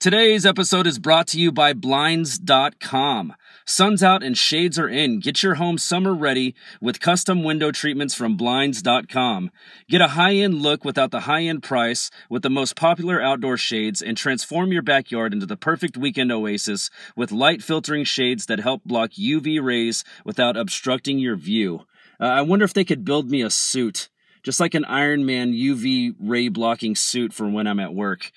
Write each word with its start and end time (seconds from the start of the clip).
Today's 0.00 0.46
episode 0.46 0.86
is 0.86 0.98
brought 0.98 1.26
to 1.26 1.38
you 1.38 1.52
by 1.52 1.74
Blinds.com. 1.74 3.34
Sun's 3.66 4.02
out 4.02 4.22
and 4.22 4.34
shades 4.34 4.78
are 4.78 4.88
in. 4.88 5.20
Get 5.20 5.42
your 5.42 5.56
home 5.56 5.76
summer 5.76 6.14
ready 6.14 6.54
with 6.80 7.00
custom 7.00 7.42
window 7.42 7.70
treatments 7.70 8.14
from 8.14 8.34
Blinds.com. 8.34 9.50
Get 9.90 10.00
a 10.00 10.08
high 10.08 10.36
end 10.36 10.62
look 10.62 10.86
without 10.86 11.10
the 11.10 11.20
high 11.20 11.42
end 11.42 11.62
price 11.62 12.10
with 12.30 12.40
the 12.40 12.48
most 12.48 12.76
popular 12.76 13.20
outdoor 13.20 13.58
shades 13.58 14.00
and 14.00 14.16
transform 14.16 14.72
your 14.72 14.80
backyard 14.80 15.34
into 15.34 15.44
the 15.44 15.54
perfect 15.54 15.98
weekend 15.98 16.32
oasis 16.32 16.88
with 17.14 17.30
light 17.30 17.62
filtering 17.62 18.04
shades 18.04 18.46
that 18.46 18.60
help 18.60 18.82
block 18.84 19.10
UV 19.10 19.62
rays 19.62 20.02
without 20.24 20.56
obstructing 20.56 21.18
your 21.18 21.36
view. 21.36 21.80
Uh, 22.18 22.24
I 22.24 22.40
wonder 22.40 22.64
if 22.64 22.72
they 22.72 22.86
could 22.86 23.04
build 23.04 23.30
me 23.30 23.42
a 23.42 23.50
suit, 23.50 24.08
just 24.42 24.60
like 24.60 24.72
an 24.72 24.86
Iron 24.86 25.26
Man 25.26 25.52
UV 25.52 26.14
ray 26.18 26.48
blocking 26.48 26.96
suit 26.96 27.34
for 27.34 27.46
when 27.46 27.66
I'm 27.66 27.80
at 27.80 27.92
work. 27.92 28.32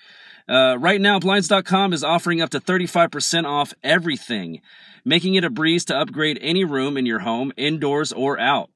Uh, 0.48 0.78
right 0.80 1.00
now, 1.00 1.20
Blinds.com 1.20 1.94
is 1.94 2.04
offering 2.04 2.41
up 2.41 2.50
to 2.52 2.60
35% 2.60 3.46
off 3.46 3.74
everything, 3.84 4.61
making 5.06 5.36
it 5.36 5.43
a 5.43 5.50
breeze 5.50 5.86
to 5.86 5.97
upgrade 5.97 6.38
any 6.42 6.64
room 6.64 6.97
in 6.97 7.06
your 7.06 7.20
home, 7.20 7.51
indoors 7.57 8.11
or 8.11 8.39
out. 8.39 8.70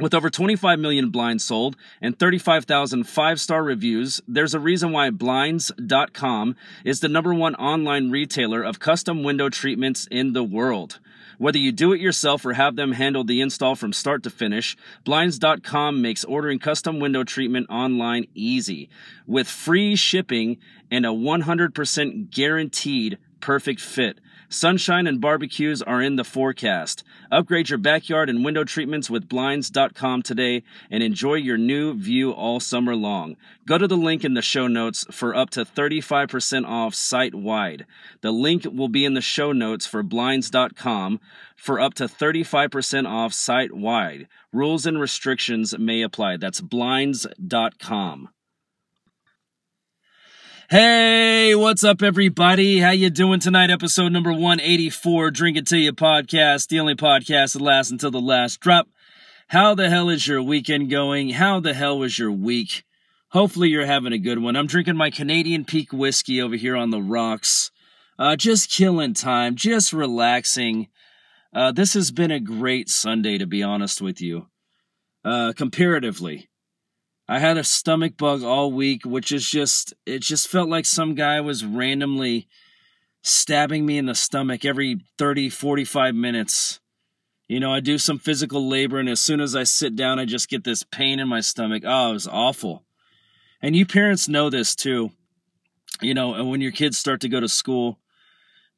With 0.00 0.12
over 0.12 0.28
25 0.28 0.80
million 0.80 1.10
blinds 1.10 1.44
sold 1.44 1.76
and 2.00 2.18
35,000 2.18 3.04
five 3.04 3.40
star 3.40 3.62
reviews, 3.62 4.20
there's 4.26 4.54
a 4.54 4.58
reason 4.58 4.90
why 4.90 5.10
Blinds.com 5.10 6.56
is 6.84 6.98
the 6.98 7.08
number 7.08 7.32
one 7.32 7.54
online 7.54 8.10
retailer 8.10 8.62
of 8.62 8.80
custom 8.80 9.22
window 9.22 9.48
treatments 9.48 10.08
in 10.10 10.32
the 10.32 10.42
world. 10.42 10.98
Whether 11.38 11.58
you 11.58 11.72
do 11.72 11.92
it 11.92 12.00
yourself 12.00 12.44
or 12.44 12.52
have 12.52 12.76
them 12.76 12.92
handle 12.92 13.24
the 13.24 13.40
install 13.40 13.74
from 13.74 13.92
start 13.92 14.22
to 14.24 14.30
finish, 14.30 14.76
Blinds.com 15.04 16.00
makes 16.00 16.24
ordering 16.24 16.58
custom 16.58 17.00
window 17.00 17.24
treatment 17.24 17.68
online 17.70 18.26
easy. 18.34 18.88
With 19.26 19.48
free 19.48 19.96
shipping 19.96 20.58
and 20.90 21.04
a 21.04 21.10
100% 21.10 22.30
guaranteed 22.30 23.18
perfect 23.40 23.80
fit. 23.80 24.20
Sunshine 24.54 25.08
and 25.08 25.20
barbecues 25.20 25.82
are 25.82 26.00
in 26.00 26.14
the 26.14 26.22
forecast. 26.22 27.02
Upgrade 27.28 27.70
your 27.70 27.78
backyard 27.78 28.30
and 28.30 28.44
window 28.44 28.62
treatments 28.62 29.10
with 29.10 29.28
Blinds.com 29.28 30.22
today 30.22 30.62
and 30.92 31.02
enjoy 31.02 31.34
your 31.34 31.58
new 31.58 31.92
view 31.92 32.30
all 32.30 32.60
summer 32.60 32.94
long. 32.94 33.36
Go 33.66 33.78
to 33.78 33.88
the 33.88 33.96
link 33.96 34.24
in 34.24 34.34
the 34.34 34.42
show 34.42 34.68
notes 34.68 35.04
for 35.10 35.34
up 35.34 35.50
to 35.50 35.64
35% 35.64 36.68
off 36.68 36.94
site 36.94 37.34
wide. 37.34 37.84
The 38.20 38.30
link 38.30 38.64
will 38.72 38.88
be 38.88 39.04
in 39.04 39.14
the 39.14 39.20
show 39.20 39.50
notes 39.50 39.86
for 39.86 40.04
Blinds.com 40.04 41.18
for 41.56 41.80
up 41.80 41.94
to 41.94 42.04
35% 42.04 43.08
off 43.08 43.32
site 43.32 43.72
wide. 43.72 44.28
Rules 44.52 44.86
and 44.86 45.00
restrictions 45.00 45.76
may 45.76 46.02
apply. 46.02 46.36
That's 46.36 46.60
Blinds.com. 46.60 48.28
Hey, 50.70 51.54
what's 51.54 51.84
up 51.84 52.02
everybody? 52.02 52.78
How 52.78 52.92
you 52.92 53.10
doing 53.10 53.38
tonight? 53.38 53.68
Episode 53.68 54.12
number 54.12 54.32
184, 54.32 55.30
Drink 55.30 55.58
It 55.58 55.66
Till 55.66 55.78
You 55.78 55.92
podcast, 55.92 56.68
the 56.68 56.80
only 56.80 56.94
podcast 56.94 57.52
that 57.52 57.60
lasts 57.60 57.92
until 57.92 58.10
the 58.10 58.18
last 58.18 58.60
drop. 58.60 58.88
How 59.48 59.74
the 59.74 59.90
hell 59.90 60.08
is 60.08 60.26
your 60.26 60.42
weekend 60.42 60.88
going? 60.88 61.28
How 61.28 61.60
the 61.60 61.74
hell 61.74 61.98
was 61.98 62.18
your 62.18 62.32
week? 62.32 62.82
Hopefully 63.28 63.68
you're 63.68 63.84
having 63.84 64.14
a 64.14 64.18
good 64.18 64.38
one. 64.38 64.56
I'm 64.56 64.66
drinking 64.66 64.96
my 64.96 65.10
Canadian 65.10 65.66
Peak 65.66 65.92
whiskey 65.92 66.40
over 66.40 66.56
here 66.56 66.76
on 66.76 66.88
the 66.88 67.02
rocks. 67.02 67.70
Uh, 68.18 68.34
just 68.34 68.70
killing 68.70 69.12
time, 69.12 69.56
just 69.56 69.92
relaxing. 69.92 70.88
Uh, 71.54 71.72
this 71.72 71.92
has 71.92 72.10
been 72.10 72.30
a 72.30 72.40
great 72.40 72.88
Sunday, 72.88 73.36
to 73.36 73.46
be 73.46 73.62
honest 73.62 74.00
with 74.00 74.22
you. 74.22 74.46
Uh, 75.26 75.52
comparatively. 75.54 76.48
I 77.28 77.38
had 77.38 77.56
a 77.56 77.64
stomach 77.64 78.16
bug 78.16 78.42
all 78.42 78.70
week, 78.70 79.04
which 79.04 79.32
is 79.32 79.48
just, 79.48 79.94
it 80.04 80.20
just 80.20 80.48
felt 80.48 80.68
like 80.68 80.84
some 80.84 81.14
guy 81.14 81.40
was 81.40 81.64
randomly 81.64 82.48
stabbing 83.22 83.86
me 83.86 83.96
in 83.96 84.06
the 84.06 84.14
stomach 84.14 84.64
every 84.64 85.00
30, 85.16 85.48
45 85.48 86.14
minutes. 86.14 86.80
You 87.48 87.60
know, 87.60 87.72
I 87.72 87.80
do 87.80 87.98
some 87.98 88.18
physical 88.18 88.68
labor, 88.68 88.98
and 88.98 89.08
as 89.08 89.20
soon 89.20 89.40
as 89.40 89.56
I 89.56 89.64
sit 89.64 89.96
down, 89.96 90.18
I 90.18 90.24
just 90.26 90.48
get 90.48 90.64
this 90.64 90.82
pain 90.82 91.18
in 91.18 91.28
my 91.28 91.40
stomach. 91.40 91.82
Oh, 91.86 92.10
it 92.10 92.14
was 92.14 92.28
awful. 92.28 92.84
And 93.62 93.74
you 93.74 93.86
parents 93.86 94.28
know 94.28 94.50
this 94.50 94.74
too. 94.74 95.10
You 96.02 96.12
know, 96.12 96.34
and 96.34 96.50
when 96.50 96.60
your 96.60 96.72
kids 96.72 96.98
start 96.98 97.20
to 97.22 97.28
go 97.28 97.40
to 97.40 97.48
school, 97.48 97.98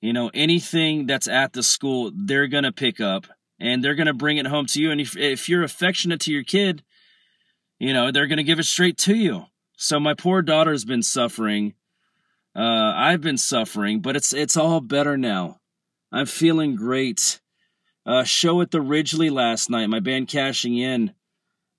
you 0.00 0.12
know, 0.12 0.30
anything 0.34 1.06
that's 1.06 1.26
at 1.26 1.52
the 1.52 1.62
school, 1.62 2.12
they're 2.14 2.46
going 2.46 2.64
to 2.64 2.72
pick 2.72 3.00
up 3.00 3.26
and 3.58 3.82
they're 3.82 3.94
going 3.94 4.06
to 4.06 4.14
bring 4.14 4.36
it 4.36 4.46
home 4.46 4.66
to 4.66 4.80
you. 4.80 4.90
And 4.90 5.00
if, 5.00 5.16
if 5.16 5.48
you're 5.48 5.62
affectionate 5.62 6.20
to 6.22 6.32
your 6.32 6.44
kid, 6.44 6.82
you 7.78 7.92
know, 7.92 8.10
they're 8.10 8.26
going 8.26 8.38
to 8.38 8.44
give 8.44 8.58
it 8.58 8.64
straight 8.64 8.98
to 8.98 9.14
you. 9.14 9.46
So 9.76 10.00
my 10.00 10.14
poor 10.14 10.42
daughter's 10.42 10.84
been 10.84 11.02
suffering. 11.02 11.74
Uh, 12.54 12.92
I've 12.96 13.20
been 13.20 13.36
suffering, 13.36 14.00
but 14.00 14.16
it's 14.16 14.32
it's 14.32 14.56
all 14.56 14.80
better 14.80 15.18
now. 15.18 15.60
I'm 16.10 16.24
feeling 16.24 16.74
great. 16.74 17.40
Uh, 18.06 18.24
show 18.24 18.60
at 18.62 18.70
the 18.70 18.78
Ridglea 18.78 19.30
last 19.30 19.68
night. 19.68 19.88
My 19.88 20.00
band 20.00 20.28
cashing 20.28 20.78
in, 20.78 21.12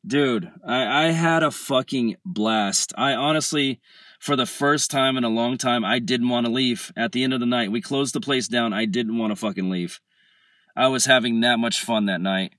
dude. 0.06 0.52
I 0.64 1.06
I 1.06 1.12
had 1.12 1.42
a 1.42 1.50
fucking 1.50 2.18
blast. 2.24 2.94
I 2.96 3.14
honestly, 3.14 3.80
for 4.20 4.36
the 4.36 4.46
first 4.46 4.92
time 4.92 5.18
in 5.18 5.24
a 5.24 5.30
long 5.30 5.58
time, 5.58 5.84
I 5.84 5.98
didn't 5.98 6.30
want 6.30 6.46
to 6.46 6.52
leave. 6.52 6.92
At 6.96 7.12
the 7.12 7.24
end 7.24 7.34
of 7.34 7.40
the 7.40 7.48
night, 7.48 7.72
we 7.72 7.82
closed 7.82 8.14
the 8.14 8.22
place 8.22 8.48
down. 8.48 8.74
I 8.74 8.86
didn't 8.86 9.18
want 9.18 9.32
to 9.32 9.36
fucking 9.36 9.72
leave. 9.72 10.00
I 10.76 10.90
was 10.90 11.06
having 11.06 11.40
that 11.40 11.58
much 11.58 11.82
fun 11.82 12.06
that 12.06 12.22
night. 12.22 12.54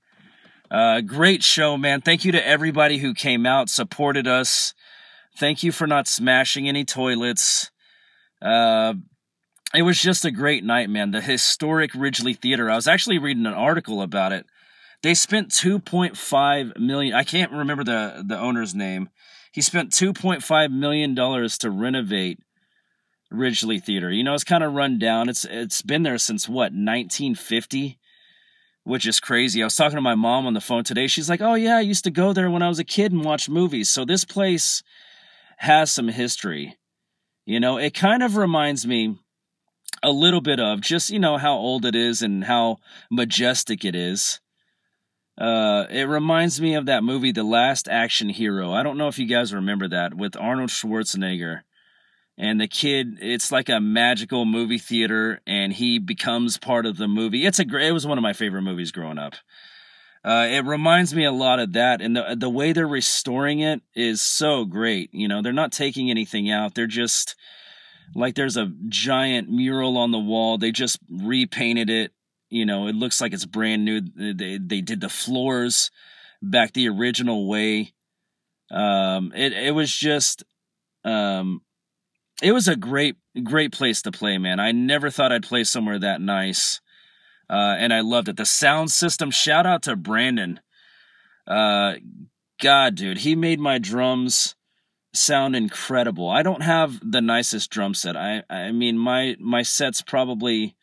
Uh, 0.71 1.01
great 1.01 1.43
show, 1.43 1.77
man. 1.77 2.01
Thank 2.01 2.25
you 2.25 2.31
to 2.31 2.47
everybody 2.47 2.99
who 2.99 3.13
came 3.13 3.45
out, 3.45 3.69
supported 3.69 4.27
us. 4.27 4.73
Thank 5.37 5.63
you 5.63 5.71
for 5.71 5.87
not 5.87 6.07
smashing 6.07 6.67
any 6.67 6.85
toilets. 6.85 7.71
Uh, 8.41 8.93
it 9.73 9.83
was 9.83 9.99
just 9.99 10.25
a 10.25 10.31
great 10.31 10.63
night, 10.63 10.89
man. 10.89 11.11
The 11.11 11.21
historic 11.21 11.93
Ridglea 11.93 12.37
Theater. 12.37 12.69
I 12.69 12.75
was 12.75 12.87
actually 12.87 13.17
reading 13.17 13.45
an 13.45 13.53
article 13.53 14.01
about 14.01 14.31
it. 14.31 14.45
They 15.01 15.13
spent 15.13 15.49
2.5 15.49 16.77
million. 16.77 17.15
I 17.15 17.23
can't 17.23 17.51
remember 17.51 17.83
the 17.83 18.23
the 18.25 18.37
owner's 18.37 18.75
name. 18.75 19.09
He 19.51 19.61
spent 19.61 19.91
2.5 19.91 20.71
million 20.71 21.15
dollars 21.15 21.57
to 21.59 21.71
renovate 21.71 22.39
Ridglea 23.31 23.81
Theater. 23.81 24.11
You 24.11 24.23
know, 24.23 24.33
it's 24.33 24.43
kind 24.43 24.63
of 24.63 24.73
run 24.73 24.99
down. 24.99 25.29
It's 25.29 25.45
it's 25.45 25.81
been 25.81 26.03
there 26.03 26.17
since 26.17 26.49
what 26.49 26.73
1950 26.73 27.97
which 28.89 29.05
is 29.05 29.19
crazy. 29.19 29.61
I 29.61 29.67
was 29.67 29.75
talking 29.75 29.97
to 29.97 30.01
my 30.01 30.15
mom 30.15 30.47
on 30.47 30.55
the 30.55 30.61
phone 30.61 30.83
today. 30.83 31.05
She's 31.05 31.29
like, 31.29 31.41
"Oh 31.41 31.53
yeah, 31.53 31.77
I 31.77 31.81
used 31.81 32.03
to 32.05 32.11
go 32.11 32.33
there 32.33 32.49
when 32.49 32.63
I 32.63 32.67
was 32.67 32.79
a 32.79 32.83
kid 32.83 33.11
and 33.11 33.23
watch 33.23 33.47
movies." 33.47 33.89
So 33.89 34.03
this 34.03 34.25
place 34.25 34.81
has 35.57 35.91
some 35.91 36.07
history. 36.07 36.75
You 37.45 37.59
know, 37.59 37.77
it 37.77 37.93
kind 37.93 38.23
of 38.23 38.35
reminds 38.35 38.87
me 38.87 39.15
a 40.01 40.11
little 40.11 40.41
bit 40.41 40.59
of 40.59 40.81
just, 40.81 41.11
you 41.11 41.19
know, 41.19 41.37
how 41.37 41.53
old 41.53 41.85
it 41.85 41.95
is 41.95 42.21
and 42.21 42.43
how 42.43 42.77
majestic 43.11 43.85
it 43.85 43.95
is. 43.95 44.39
Uh, 45.37 45.85
it 45.89 46.07
reminds 46.07 46.59
me 46.59 46.73
of 46.73 46.85
that 46.87 47.03
movie, 47.03 47.31
The 47.31 47.43
Last 47.43 47.87
Action 47.87 48.29
Hero. 48.29 48.73
I 48.73 48.83
don't 48.83 48.97
know 48.97 49.07
if 49.07 49.19
you 49.19 49.25
guys 49.25 49.53
remember 49.53 49.87
that 49.87 50.15
with 50.15 50.35
Arnold 50.35 50.69
Schwarzenegger 50.69 51.61
and 52.39 52.59
the 52.59 52.67
kid 52.67 53.17
it's 53.21 53.51
like 53.51 53.67
a 53.67 53.81
magical 53.81 54.45
movie 54.45 54.77
theater 54.77 55.41
and 55.45 55.73
he 55.73 55.99
becomes 55.99 56.57
part 56.57 56.85
of 56.85 56.97
the 56.97 57.07
movie. 57.07 57.45
It's 57.45 57.59
a 57.59 57.65
great 57.65 57.87
it 57.87 57.91
was 57.91 58.07
one 58.07 58.17
of 58.17 58.21
my 58.23 58.33
favorite 58.33 58.61
movies 58.63 58.91
growing 58.91 59.19
up. 59.19 59.35
Uh, 60.23 60.47
it 60.49 60.65
reminds 60.65 61.13
me 61.13 61.23
a 61.23 61.31
lot 61.31 61.59
of 61.59 61.73
that 61.73 62.01
and 62.01 62.15
the 62.15 62.35
the 62.39 62.49
way 62.49 62.71
they're 62.71 62.87
restoring 62.87 63.59
it 63.59 63.81
is 63.93 64.21
so 64.21 64.65
great 64.65 65.13
you 65.13 65.27
know? 65.27 65.41
They're 65.41 65.53
not 65.53 65.73
taking 65.73 66.09
anything 66.09 66.49
out. 66.49 66.73
They're 66.73 66.87
just 66.87 67.35
like 68.15 68.35
there's 68.35 68.57
a 68.57 68.71
giant 68.87 69.49
mural 69.49 69.97
on 69.97 70.11
the 70.11 70.17
wall. 70.17 70.57
They 70.57 70.71
just 70.71 70.97
repainted 71.11 71.89
it 71.89 72.13
you 72.49 72.65
know? 72.65 72.87
It 72.87 72.95
looks 72.95 73.19
like 73.19 73.33
it's 73.33 73.45
brand 73.45 73.83
new. 73.83 73.99
They 73.99 74.57
they 74.57 74.81
did 74.81 75.01
the 75.01 75.09
floors 75.09 75.91
back 76.41 76.71
the 76.71 76.87
original 76.87 77.49
way. 77.49 77.91
Um 78.71 79.33
it 79.35 79.51
it 79.51 79.75
was 79.75 79.93
just 79.93 80.45
um 81.03 81.61
it 82.41 82.51
was 82.51 82.67
a 82.67 82.75
great 82.75 83.17
great 83.43 83.71
place 83.71 84.01
to 84.01 84.11
play 84.11 84.37
man. 84.37 84.59
I 84.59 84.71
never 84.71 85.09
thought 85.09 85.31
i'd 85.31 85.43
play 85.43 85.63
somewhere 85.63 85.99
that 85.99 86.21
nice. 86.21 86.81
Uh, 87.49 87.75
and 87.79 87.93
i 87.93 88.01
loved 88.01 88.29
it. 88.29 88.37
The 88.37 88.45
sound 88.45 88.91
system 88.91 89.31
shout 89.31 89.65
out 89.65 89.83
to 89.83 89.95
brandon. 89.95 90.59
Uh, 91.47 91.95
god 92.61 92.95
dude 92.95 93.19
he 93.19 93.35
made 93.35 93.59
my 93.59 93.77
drums 93.77 94.55
sound 95.13 95.55
incredible. 95.55 96.29
I 96.29 96.43
don't 96.43 96.61
have 96.61 96.99
the 97.01 97.21
nicest 97.21 97.69
drum 97.69 97.93
set. 97.93 98.15
I 98.15 98.43
i 98.49 98.71
mean 98.71 98.97
my 98.97 99.35
my 99.39 99.61
set's 99.61 100.01
probably 100.01 100.75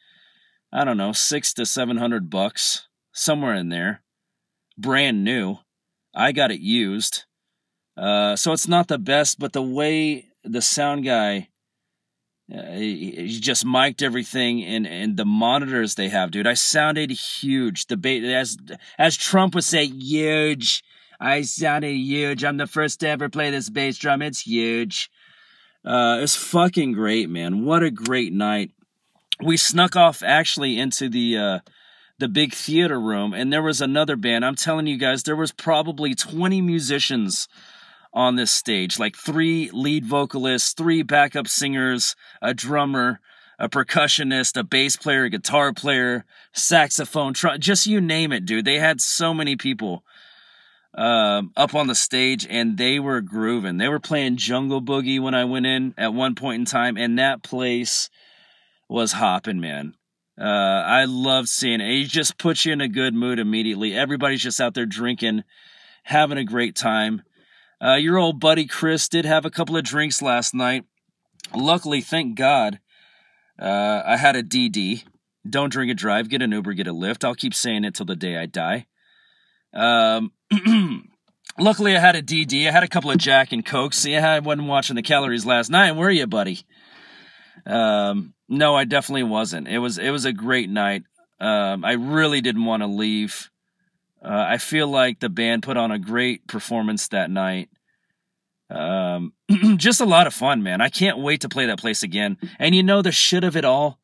i 0.72 0.84
don't 0.84 0.96
know 0.96 1.12
six 1.12 1.52
to 1.54 1.66
seven 1.66 1.96
hundred 1.96 2.31
bucks 2.31 2.88
somewhere 3.12 3.54
in 3.54 3.69
there. 3.69 4.02
Brand 4.78 5.25
new. 5.25 5.58
I 6.14 6.32
got 6.32 6.50
it 6.50 6.60
used. 6.60 7.25
Uh, 7.96 8.36
so 8.36 8.52
it's 8.52 8.69
not 8.69 8.88
the 8.88 8.98
best 8.98 9.38
but 9.38 9.52
the 9.52 9.62
way 9.62 10.26
the 10.46 10.62
sound 10.62 11.04
guy 11.04 11.48
uh, 12.54 12.72
he, 12.75 13.10
he 13.10 13.40
just 13.40 13.64
mic'd 13.64 14.02
everything 14.02 14.64
and 14.64 14.87
and 14.87 15.16
the 15.16 15.25
monitors 15.25 15.94
they 15.96 16.08
have 16.08 16.31
dude 16.31 16.46
i 16.46 16.54
sounded 16.54 17.10
huge 17.10 17.87
the 17.87 17.96
ba- 17.96 18.20
as 18.34 18.56
as 18.98 19.16
trump 19.16 19.54
would 19.54 19.64
say 19.64 19.84
huge 19.84 20.84
i 21.20 21.43
sounded 21.43 21.93
huge 21.94 22.44
i'm 22.44 22.56
the 22.56 22.66
first 22.66 23.00
to 23.00 23.08
ever 23.08 23.28
play 23.28 23.50
this 23.50 23.69
bass 23.70 23.98
drum 23.98 24.22
it's 24.22 24.43
huge 24.43 25.10
Uh, 25.84 26.19
it's 26.20 26.34
fucking 26.37 26.93
great, 26.93 27.31
man. 27.31 27.64
What 27.64 27.82
a 27.84 27.90
great 27.93 28.32
night. 28.32 28.72
We 29.43 29.56
snuck 29.56 29.94
off 29.96 30.22
actually 30.22 30.78
into 30.78 31.08
the 31.08 31.38
uh, 31.38 31.58
the 32.19 32.28
big 32.28 32.54
theater 32.54 32.98
room, 33.00 33.32
and 33.34 33.52
there 33.52 33.62
was 33.62 33.81
another 33.81 34.16
band. 34.16 34.44
I'm 34.44 34.56
telling 34.56 34.87
you 34.88 34.96
guys, 34.98 35.22
there 35.22 35.37
was 35.37 35.52
probably 35.52 36.14
20 36.14 36.60
musicians 36.62 37.46
on 38.16 38.36
this 38.36 38.50
stage, 38.50 38.98
like 38.98 39.14
three 39.14 39.70
lead 39.74 40.06
vocalists, 40.06 40.72
three 40.72 41.02
backup 41.02 41.46
singers, 41.46 42.16
a 42.40 42.54
drummer, 42.54 43.20
a 43.58 43.68
percussionist, 43.68 44.58
a 44.58 44.64
bass 44.64 44.96
player, 44.96 45.24
a 45.24 45.30
guitar 45.30 45.74
player, 45.74 46.24
saxophone, 46.54 47.34
tr- 47.34 47.58
just 47.58 47.86
you 47.86 48.00
name 48.00 48.32
it, 48.32 48.46
dude. 48.46 48.64
They 48.64 48.78
had 48.78 49.02
so 49.02 49.34
many 49.34 49.54
people 49.54 50.02
uh, 50.94 51.42
up 51.58 51.74
on 51.74 51.88
the 51.88 51.94
stage 51.94 52.46
and 52.48 52.78
they 52.78 52.98
were 52.98 53.20
grooving. 53.20 53.76
They 53.76 53.88
were 53.88 54.00
playing 54.00 54.38
Jungle 54.38 54.80
Boogie 54.80 55.20
when 55.20 55.34
I 55.34 55.44
went 55.44 55.66
in 55.66 55.92
at 55.98 56.14
one 56.14 56.34
point 56.34 56.60
in 56.60 56.64
time, 56.64 56.96
and 56.96 57.19
that 57.19 57.42
place 57.42 58.08
was 58.88 59.12
hopping, 59.12 59.60
man. 59.60 59.94
Uh, 60.40 60.44
I 60.44 61.04
love 61.04 61.48
seeing 61.48 61.82
it. 61.82 61.90
It 61.90 62.08
just 62.08 62.38
puts 62.38 62.64
you 62.64 62.72
in 62.72 62.80
a 62.80 62.88
good 62.88 63.12
mood 63.12 63.38
immediately. 63.38 63.94
Everybody's 63.94 64.42
just 64.42 64.60
out 64.60 64.72
there 64.72 64.86
drinking, 64.86 65.44
having 66.02 66.38
a 66.38 66.44
great 66.44 66.74
time. 66.74 67.22
Uh, 67.82 67.94
your 67.94 68.17
old 68.17 68.40
buddy 68.40 68.67
Chris 68.67 69.08
did 69.08 69.25
have 69.25 69.44
a 69.44 69.50
couple 69.50 69.76
of 69.76 69.84
drinks 69.84 70.23
last 70.23 70.55
night. 70.55 70.84
Luckily, 71.55 72.00
thank 72.00 72.37
God, 72.37 72.81
uh, 73.58 74.02
I 74.05 74.17
had 74.17 74.37
a 74.37 74.43
DD. 74.43 75.05
Don't 75.49 75.70
drink 75.70 75.90
and 75.90 75.99
drive. 75.99 76.28
Get 76.28 76.43
an 76.43 76.52
Uber, 76.52 76.75
get 76.75 76.88
a 76.88 76.93
Lyft. 76.93 77.25
I'll 77.25 77.34
keep 77.34 77.55
saying 77.55 77.84
it 77.84 77.94
till 77.94 78.06
the 78.06 78.17
day 78.17 78.37
I 78.37 78.46
die. 78.46 78.87
Um, 79.73 80.32
luckily, 81.58 81.96
I 81.96 82.00
had 82.00 82.17
a 82.17 82.23
DD. 82.23 82.67
I 82.67 82.73
had 82.73 82.82
a 82.82 82.88
couple 82.88 83.11
of 83.11 83.19
Jack 83.19 83.52
and 83.52 83.64
Coke. 83.64 83.94
See, 83.94 84.17
I 84.17 84.38
wasn't 84.40 84.69
watching 84.69 84.96
the 84.96 85.02
calories 85.02 85.46
last 85.46 85.70
night. 85.70 85.93
Were 85.93 86.11
you, 86.11 86.26
buddy? 86.26 86.62
Um, 87.64 88.34
no, 88.49 88.75
I 88.75 88.84
definitely 88.84 89.25
wasn't. 89.25 89.69
It 89.69 89.79
was 89.79 89.99
it 89.99 90.11
was 90.11 90.25
a 90.25 90.32
great 90.32 90.70
night. 90.70 91.02
Um, 91.40 91.84
I 91.84 91.93
really 91.93 92.40
didn't 92.40 92.64
want 92.64 92.82
to 92.82 92.87
leave. 92.87 93.50
Uh, 94.22 94.44
I 94.48 94.58
feel 94.58 94.88
like 94.88 95.20
the 95.20 95.28
band 95.28 95.62
put 95.62 95.76
on 95.76 95.90
a 95.90 95.98
great 95.98 96.46
performance 96.46 97.08
that 97.08 97.30
night. 97.30 97.68
Um, 98.70 99.32
just 99.76 100.00
a 100.00 100.06
lot 100.06 100.26
of 100.26 100.34
fun, 100.34 100.62
man. 100.62 100.80
I 100.80 100.88
can't 100.88 101.18
wait 101.18 101.42
to 101.42 101.48
play 101.48 101.66
that 101.66 101.78
place 101.78 102.02
again. 102.02 102.36
And 102.58 102.74
you 102.74 102.82
know 102.82 103.02
the 103.02 103.12
shit 103.12 103.44
of 103.44 103.56
it 103.56 103.64
all. 103.64 103.98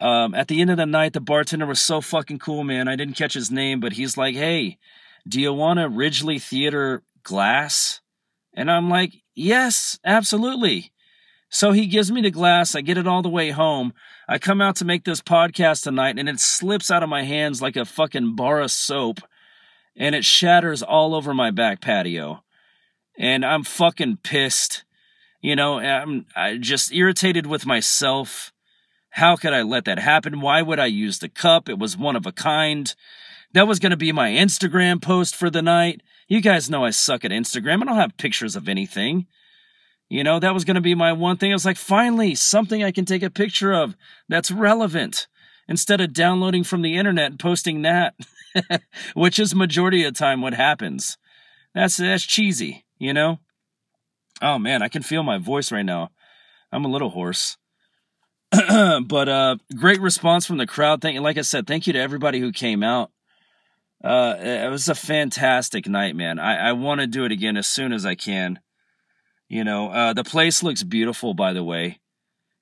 Um, 0.00 0.34
at 0.34 0.48
the 0.48 0.60
end 0.60 0.70
of 0.70 0.76
the 0.76 0.86
night, 0.86 1.12
the 1.12 1.20
bartender 1.20 1.66
was 1.66 1.80
so 1.80 2.00
fucking 2.00 2.38
cool, 2.38 2.64
man. 2.64 2.88
I 2.88 2.96
didn't 2.96 3.14
catch 3.14 3.34
his 3.34 3.50
name, 3.50 3.80
but 3.80 3.92
he's 3.92 4.16
like, 4.16 4.34
"Hey, 4.34 4.78
do 5.26 5.40
you 5.40 5.52
want 5.52 5.78
a 5.78 5.88
Ridglea 5.88 6.42
Theater 6.42 7.02
glass?" 7.22 8.00
And 8.52 8.70
I'm 8.70 8.90
like, 8.90 9.22
"Yes, 9.34 9.98
absolutely." 10.04 10.92
So 11.54 11.72
he 11.72 11.86
gives 11.86 12.10
me 12.10 12.20
the 12.20 12.30
glass. 12.30 12.74
I 12.74 12.80
get 12.80 12.98
it 12.98 13.06
all 13.06 13.22
the 13.22 13.28
way 13.28 13.50
home. 13.50 13.94
I 14.28 14.38
come 14.38 14.60
out 14.60 14.76
to 14.76 14.84
make 14.84 15.04
this 15.04 15.20
podcast 15.20 15.84
tonight, 15.84 16.18
and 16.18 16.28
it 16.28 16.40
slips 16.40 16.90
out 16.90 17.02
of 17.02 17.08
my 17.08 17.22
hands 17.22 17.62
like 17.62 17.76
a 17.76 17.84
fucking 17.84 18.34
bar 18.34 18.60
of 18.60 18.70
soap, 18.70 19.20
and 19.96 20.14
it 20.14 20.24
shatters 20.24 20.82
all 20.82 21.14
over 21.14 21.32
my 21.32 21.50
back 21.50 21.80
patio 21.80 22.44
and 23.16 23.44
I'm 23.44 23.64
fucking 23.64 24.18
pissed. 24.18 24.84
You 25.40 25.56
know, 25.56 25.78
I'm 25.78 26.26
I 26.34 26.56
just 26.56 26.92
irritated 26.92 27.46
with 27.46 27.66
myself. 27.66 28.52
How 29.10 29.36
could 29.36 29.52
I 29.52 29.62
let 29.62 29.84
that 29.84 29.98
happen? 29.98 30.40
Why 30.40 30.62
would 30.62 30.80
I 30.80 30.86
use 30.86 31.18
the 31.18 31.28
cup? 31.28 31.68
It 31.68 31.78
was 31.78 31.96
one 31.96 32.16
of 32.16 32.26
a 32.26 32.32
kind. 32.32 32.92
That 33.52 33.68
was 33.68 33.78
going 33.78 33.90
to 33.90 33.96
be 33.96 34.10
my 34.10 34.30
Instagram 34.30 35.00
post 35.00 35.36
for 35.36 35.50
the 35.50 35.62
night. 35.62 36.02
You 36.26 36.40
guys 36.40 36.68
know 36.68 36.84
I 36.84 36.90
suck 36.90 37.24
at 37.24 37.30
Instagram. 37.30 37.82
I 37.82 37.84
don't 37.84 37.96
have 37.96 38.16
pictures 38.16 38.56
of 38.56 38.68
anything. 38.68 39.26
You 40.08 40.22
know, 40.22 40.38
that 40.38 40.54
was 40.54 40.64
going 40.64 40.74
to 40.76 40.80
be 40.80 40.94
my 40.94 41.12
one 41.12 41.36
thing. 41.36 41.50
I 41.50 41.54
was 41.54 41.64
like, 41.64 41.76
finally, 41.76 42.34
something 42.34 42.84
I 42.84 42.92
can 42.92 43.04
take 43.04 43.22
a 43.22 43.30
picture 43.30 43.72
of 43.72 43.96
that's 44.28 44.50
relevant 44.50 45.26
instead 45.66 46.00
of 46.00 46.12
downloading 46.12 46.62
from 46.62 46.82
the 46.82 46.96
internet 46.96 47.30
and 47.30 47.40
posting 47.40 47.82
that, 47.82 48.14
which 49.14 49.38
is 49.38 49.54
majority 49.54 50.04
of 50.04 50.14
the 50.14 50.18
time 50.18 50.42
what 50.42 50.54
happens. 50.54 51.16
That's 51.74 51.96
that's 51.96 52.24
cheesy 52.24 52.84
you 52.98 53.12
know? 53.12 53.38
Oh 54.42 54.58
man, 54.58 54.82
I 54.82 54.88
can 54.88 55.02
feel 55.02 55.22
my 55.22 55.38
voice 55.38 55.70
right 55.70 55.84
now. 55.84 56.10
I'm 56.72 56.84
a 56.84 56.90
little 56.90 57.10
hoarse. 57.10 57.56
but 58.50 59.28
uh 59.28 59.56
great 59.76 60.00
response 60.00 60.46
from 60.46 60.58
the 60.58 60.66
crowd. 60.66 61.00
Thank 61.00 61.14
you 61.14 61.20
like 61.20 61.38
I 61.38 61.42
said, 61.42 61.66
thank 61.66 61.86
you 61.86 61.92
to 61.92 62.00
everybody 62.00 62.40
who 62.40 62.52
came 62.52 62.82
out. 62.82 63.10
Uh 64.02 64.36
it 64.38 64.70
was 64.70 64.88
a 64.88 64.94
fantastic 64.94 65.88
night, 65.88 66.16
man. 66.16 66.38
I, 66.38 66.68
I 66.68 66.72
want 66.72 67.00
to 67.00 67.06
do 67.06 67.24
it 67.24 67.32
again 67.32 67.56
as 67.56 67.66
soon 67.66 67.92
as 67.92 68.04
I 68.06 68.14
can. 68.14 68.60
You 69.48 69.64
know, 69.64 69.90
uh 69.90 70.12
the 70.12 70.24
place 70.24 70.62
looks 70.62 70.82
beautiful 70.82 71.34
by 71.34 71.52
the 71.52 71.64
way. 71.64 72.00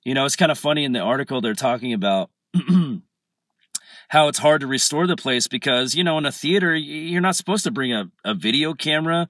You 0.03 0.13
know, 0.13 0.25
it's 0.25 0.35
kind 0.35 0.51
of 0.51 0.59
funny 0.59 0.83
in 0.83 0.91
the 0.91 0.99
article 0.99 1.39
they're 1.39 1.53
talking 1.53 1.93
about 1.93 2.29
how 4.09 4.27
it's 4.27 4.39
hard 4.39 4.61
to 4.61 4.67
restore 4.67 5.07
the 5.07 5.15
place 5.15 5.47
because, 5.47 5.95
you 5.95 6.03
know, 6.03 6.17
in 6.17 6.25
a 6.25 6.31
theater, 6.31 6.75
you're 6.75 7.21
not 7.21 7.35
supposed 7.35 7.63
to 7.63 7.71
bring 7.71 7.93
a, 7.93 8.11
a 8.23 8.35
video 8.35 8.73
camera. 8.73 9.27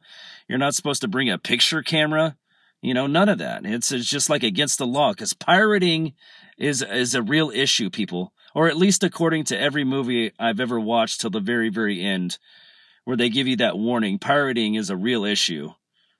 You're 0.49 0.57
not 0.57 0.75
supposed 0.75 1.01
to 1.01 1.07
bring 1.07 1.29
a 1.29 1.37
picture 1.37 1.81
camera. 1.81 2.35
You 2.81 2.93
know, 2.93 3.07
none 3.07 3.29
of 3.29 3.37
that. 3.37 3.65
It's, 3.65 3.93
it's 3.93 4.09
just 4.09 4.29
like 4.29 4.43
against 4.43 4.77
the 4.79 4.85
law 4.85 5.13
because 5.13 5.33
pirating 5.33 6.13
is, 6.57 6.81
is 6.81 7.15
a 7.15 7.21
real 7.21 7.49
issue, 7.49 7.89
people. 7.89 8.33
Or 8.53 8.67
at 8.67 8.75
least 8.75 9.03
according 9.03 9.45
to 9.45 9.59
every 9.59 9.85
movie 9.85 10.33
I've 10.37 10.59
ever 10.59 10.79
watched 10.79 11.21
till 11.21 11.29
the 11.29 11.39
very, 11.39 11.69
very 11.69 12.01
end, 12.01 12.37
where 13.05 13.15
they 13.15 13.29
give 13.29 13.47
you 13.47 13.55
that 13.57 13.77
warning 13.77 14.19
pirating 14.19 14.75
is 14.75 14.89
a 14.89 14.97
real 14.97 15.23
issue. 15.23 15.71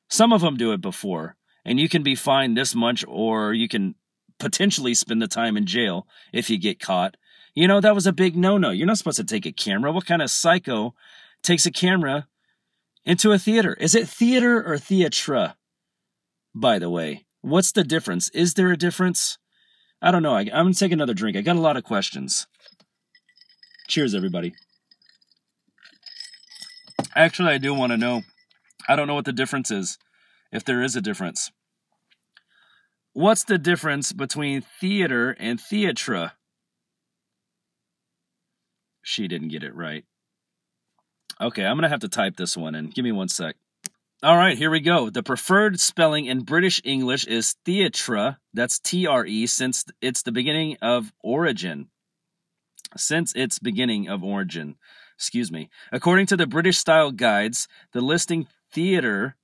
Some 0.09 0.33
of 0.33 0.41
them 0.41 0.57
do 0.57 0.71
it 0.73 0.81
before, 0.81 1.35
and 1.65 1.79
you 1.79 1.89
can 1.89 2.03
be 2.03 2.15
fined 2.15 2.57
this 2.57 2.75
much, 2.75 3.03
or 3.07 3.53
you 3.53 3.67
can 3.67 3.95
potentially 4.39 4.94
spend 4.94 5.21
the 5.21 5.27
time 5.27 5.57
in 5.57 5.65
jail 5.65 6.07
if 6.31 6.50
you 6.50 6.57
get 6.57 6.79
caught. 6.79 7.17
You 7.55 7.67
know, 7.67 7.79
that 7.81 7.95
was 7.95 8.07
a 8.07 8.13
big 8.13 8.35
no 8.35 8.57
no. 8.57 8.71
You're 8.71 8.88
not 8.88 8.97
supposed 8.97 9.17
to 9.17 9.23
take 9.23 9.45
a 9.45 9.51
camera. 9.51 9.91
What 9.91 10.05
kind 10.05 10.21
of 10.21 10.31
psycho 10.31 10.95
takes 11.44 11.65
a 11.65 11.71
camera 11.71 12.27
into 13.05 13.31
a 13.31 13.39
theater? 13.39 13.75
Is 13.79 13.95
it 13.95 14.07
theater 14.07 14.57
or 14.57 14.75
theatra? 14.75 15.55
By 16.55 16.79
the 16.79 16.89
way, 16.89 17.25
what's 17.41 17.71
the 17.71 17.83
difference? 17.83 18.29
Is 18.29 18.53
there 18.53 18.71
a 18.71 18.77
difference? 18.77 19.38
I 20.01 20.11
don't 20.11 20.23
know. 20.23 20.35
I, 20.35 20.41
am 20.41 20.47
going 20.47 20.73
to 20.73 20.79
take 20.79 20.91
another 20.91 21.13
drink. 21.13 21.38
I 21.38 21.41
got 21.41 21.55
a 21.55 21.61
lot 21.61 21.77
of 21.77 21.83
questions. 21.83 22.47
Cheers, 23.88 24.13
everybody. 24.13 24.53
Actually, 27.15 27.53
I 27.53 27.57
do 27.57 27.73
want 27.73 27.91
to 27.91 27.97
know. 27.97 28.23
I 28.88 28.95
don't 28.95 29.07
know 29.07 29.15
what 29.15 29.25
the 29.25 29.33
difference 29.33 29.71
is, 29.71 29.97
if 30.51 30.63
there 30.63 30.81
is 30.81 30.95
a 30.95 31.01
difference. 31.01 31.51
What's 33.13 33.44
the 33.44 33.57
difference 33.57 34.12
between 34.12 34.62
theater 34.62 35.35
and 35.39 35.59
theatra? 35.59 36.31
she 39.03 39.27
didn't 39.27 39.50
get 39.50 39.63
it 39.63 39.75
right. 39.75 40.05
Okay, 41.39 41.65
I'm 41.65 41.75
going 41.75 41.84
to 41.84 41.89
have 41.89 42.00
to 42.00 42.10
type 42.10 42.38
this 42.38 42.57
one 42.57 42.74
in. 42.74 42.89
Give 42.89 43.03
me 43.03 43.12
one 43.12 43.27
sec. 43.27 43.55
All 44.24 44.38
right, 44.38 44.57
here 44.57 44.72
we 44.72 44.79
go. 44.79 45.10
The 45.10 45.22
preferred 45.22 45.79
spelling 45.79 46.25
in 46.25 46.43
British 46.43 46.81
English 46.86 47.25
is 47.25 47.55
theatre. 47.65 48.38
That's 48.53 48.79
T 48.79 49.05
R 49.05 49.25
E, 49.25 49.46
since 49.48 49.84
it's 50.01 50.24
the 50.24 50.31
beginning 50.31 50.77
of 50.81 51.12
origin. 51.22 51.89
Since 52.96 53.34
its 53.36 53.60
beginning 53.60 54.07
of 54.07 54.24
origin. 54.24 54.75
Excuse 55.17 55.51
me. 55.51 55.69
According 55.91 56.27
to 56.27 56.38
the 56.38 56.48
British 56.48 56.77
style 56.77 57.12
guides, 57.12 57.67
the 57.91 58.01
listing 58.01 58.48
theatre, 58.74 59.36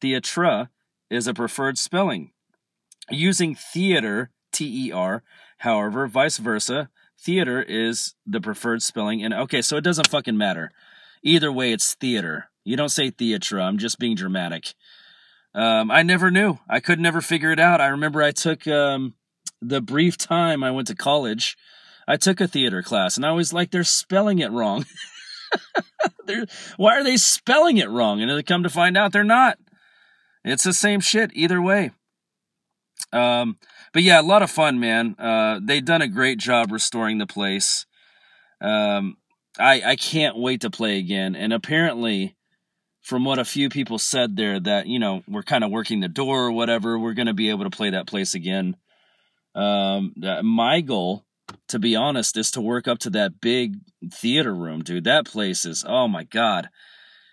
theatre, 0.00 0.70
is 1.10 1.26
a 1.26 1.34
preferred 1.34 1.78
spelling. 1.78 2.32
Using 3.10 3.54
theater, 3.54 4.30
T 4.52 4.88
E 4.88 4.92
R, 4.92 5.22
however, 5.58 6.06
vice 6.06 6.38
versa, 6.38 6.88
theater 7.18 7.62
is 7.62 8.14
the 8.26 8.40
preferred 8.40 8.82
spelling. 8.82 9.22
And 9.22 9.34
okay, 9.34 9.62
so 9.62 9.76
it 9.76 9.84
doesn't 9.84 10.08
fucking 10.08 10.36
matter. 10.36 10.72
Either 11.22 11.52
way, 11.52 11.72
it's 11.72 11.94
theater. 11.94 12.50
You 12.64 12.76
don't 12.76 12.88
say 12.88 13.10
theatre. 13.10 13.60
I'm 13.60 13.78
just 13.78 13.98
being 13.98 14.16
dramatic. 14.16 14.74
Um, 15.54 15.90
I 15.90 16.02
never 16.02 16.30
knew. 16.30 16.58
I 16.68 16.80
could 16.80 17.00
never 17.00 17.20
figure 17.20 17.50
it 17.50 17.60
out. 17.60 17.80
I 17.80 17.86
remember 17.86 18.22
I 18.22 18.32
took 18.32 18.66
um, 18.66 19.14
the 19.62 19.80
brief 19.80 20.18
time 20.18 20.62
I 20.62 20.70
went 20.70 20.88
to 20.88 20.94
college. 20.94 21.56
I 22.08 22.16
took 22.16 22.40
a 22.40 22.46
theater 22.46 22.82
class, 22.82 23.16
and 23.16 23.26
I 23.26 23.32
was 23.32 23.52
like, 23.52 23.70
they're 23.70 23.82
spelling 23.82 24.38
it 24.38 24.52
wrong. 24.52 24.84
why 26.76 26.98
are 26.98 27.04
they 27.04 27.16
spelling 27.16 27.78
it 27.78 27.90
wrong? 27.90 28.20
And 28.20 28.30
they 28.30 28.42
come 28.42 28.62
to 28.62 28.70
find 28.70 28.96
out 28.96 29.12
they're 29.12 29.24
not. 29.24 29.58
It's 30.44 30.64
the 30.64 30.72
same 30.72 31.00
shit 31.00 31.30
either 31.34 31.60
way. 31.60 31.90
Um, 33.12 33.58
but 33.92 34.02
yeah, 34.02 34.20
a 34.20 34.22
lot 34.22 34.42
of 34.42 34.50
fun, 34.50 34.78
man. 34.78 35.16
Uh, 35.18 35.60
they've 35.62 35.84
done 35.84 36.02
a 36.02 36.08
great 36.08 36.38
job 36.38 36.70
restoring 36.70 37.18
the 37.18 37.26
place. 37.26 37.86
Um, 38.60 39.16
I 39.58 39.82
I 39.84 39.96
can't 39.96 40.36
wait 40.36 40.60
to 40.62 40.70
play 40.70 40.98
again. 40.98 41.34
And 41.34 41.52
apparently, 41.52 42.36
from 43.02 43.24
what 43.24 43.38
a 43.38 43.44
few 43.44 43.68
people 43.68 43.98
said 43.98 44.36
there, 44.36 44.60
that 44.60 44.86
you 44.86 44.98
know 44.98 45.22
we're 45.28 45.42
kind 45.42 45.64
of 45.64 45.70
working 45.70 46.00
the 46.00 46.08
door 46.08 46.46
or 46.46 46.52
whatever, 46.52 46.98
we're 46.98 47.14
going 47.14 47.26
to 47.26 47.34
be 47.34 47.50
able 47.50 47.64
to 47.64 47.70
play 47.70 47.90
that 47.90 48.06
place 48.06 48.34
again. 48.34 48.76
Um, 49.54 50.14
my 50.42 50.80
goal, 50.80 51.25
to 51.68 51.78
be 51.78 51.96
honest, 51.96 52.36
is 52.36 52.50
to 52.52 52.60
work 52.60 52.88
up 52.88 52.98
to 53.00 53.10
that 53.10 53.40
big 53.40 53.76
theater 54.12 54.54
room, 54.54 54.82
dude. 54.82 55.04
That 55.04 55.26
place 55.26 55.64
is 55.64 55.84
oh 55.86 56.08
my 56.08 56.24
god. 56.24 56.68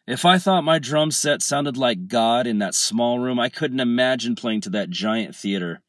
If 0.06 0.26
I 0.26 0.38
thought 0.38 0.66
my 0.66 0.80
drum 0.80 1.12
set 1.12 1.42
sounded 1.42 1.78
like 1.78 2.08
God 2.08 2.46
in 2.46 2.60
that 2.60 2.76
small 2.76 3.20
room, 3.20 3.40
I 3.40 3.48
couldn't 3.48 3.80
imagine 3.80 4.36
playing 4.36 4.62
to 4.62 4.70
that 4.72 4.90
giant 4.90 5.34
theater. 5.34 5.82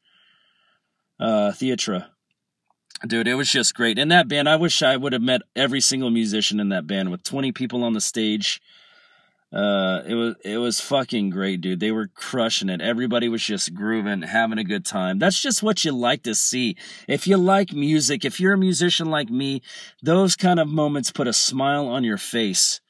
Uh, 1.19 1.51
theatra. 1.51 2.07
Dude, 3.05 3.27
it 3.27 3.35
was 3.35 3.51
just 3.51 3.75
great. 3.75 3.99
And 3.99 4.09
that 4.11 4.29
band, 4.29 4.47
I 4.47 4.55
wish 4.55 4.81
I 4.81 4.95
would 4.95 5.11
have 5.11 5.21
met 5.21 5.41
every 5.55 5.81
single 5.81 6.09
musician 6.09 6.61
in 6.61 6.69
that 6.69 6.87
band 6.87 7.11
with 7.11 7.23
20 7.23 7.51
people 7.51 7.83
on 7.83 7.93
the 7.93 8.01
stage. 8.01 8.61
Uh, 9.55 10.01
it 10.05 10.15
was 10.15 10.35
it 10.43 10.57
was 10.57 10.81
fucking 10.81 11.29
great, 11.29 11.61
dude. 11.61 11.79
They 11.79 11.91
were 11.91 12.09
crushing 12.13 12.67
it. 12.67 12.81
Everybody 12.81 13.29
was 13.29 13.41
just 13.41 13.73
grooving, 13.73 14.23
having 14.23 14.57
a 14.57 14.65
good 14.65 14.85
time. 14.85 15.17
That's 15.17 15.41
just 15.41 15.63
what 15.63 15.85
you 15.85 15.93
like 15.93 16.23
to 16.23 16.35
see. 16.35 16.75
If 17.07 17.25
you 17.25 17.37
like 17.37 17.71
music, 17.71 18.25
if 18.25 18.37
you're 18.37 18.55
a 18.55 18.57
musician 18.57 19.09
like 19.09 19.29
me, 19.29 19.61
those 20.03 20.35
kind 20.35 20.59
of 20.59 20.67
moments 20.67 21.13
put 21.13 21.27
a 21.27 21.31
smile 21.31 21.87
on 21.87 22.03
your 22.03 22.17
face. 22.17 22.81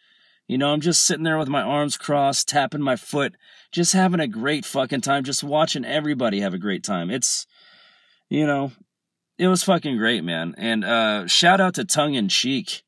You 0.48 0.58
know, 0.58 0.74
I'm 0.74 0.82
just 0.82 1.06
sitting 1.06 1.24
there 1.24 1.38
with 1.38 1.50
my 1.50 1.62
arms 1.62 1.98
crossed, 1.98 2.48
tapping 2.48 2.82
my 2.82 2.96
foot, 2.96 3.36
just 3.72 3.94
having 3.94 4.20
a 4.20 4.28
great 4.28 4.66
fucking 4.66 5.02
time, 5.02 5.24
just 5.24 5.44
watching 5.44 5.86
everybody 5.86 6.40
have 6.40 6.56
a 6.56 6.60
great 6.60 6.84
time. 6.84 7.12
It's, 7.12 7.46
you 8.28 8.48
know, 8.48 8.72
it 9.38 9.48
was 9.48 9.64
fucking 9.64 9.98
great, 9.98 10.24
man. 10.24 10.56
And 10.58 10.84
uh, 10.84 11.28
shout 11.28 11.62
out 11.62 11.76
to 11.76 11.86
Tongue 11.86 12.16
in 12.16 12.28
Cheek. 12.28 12.82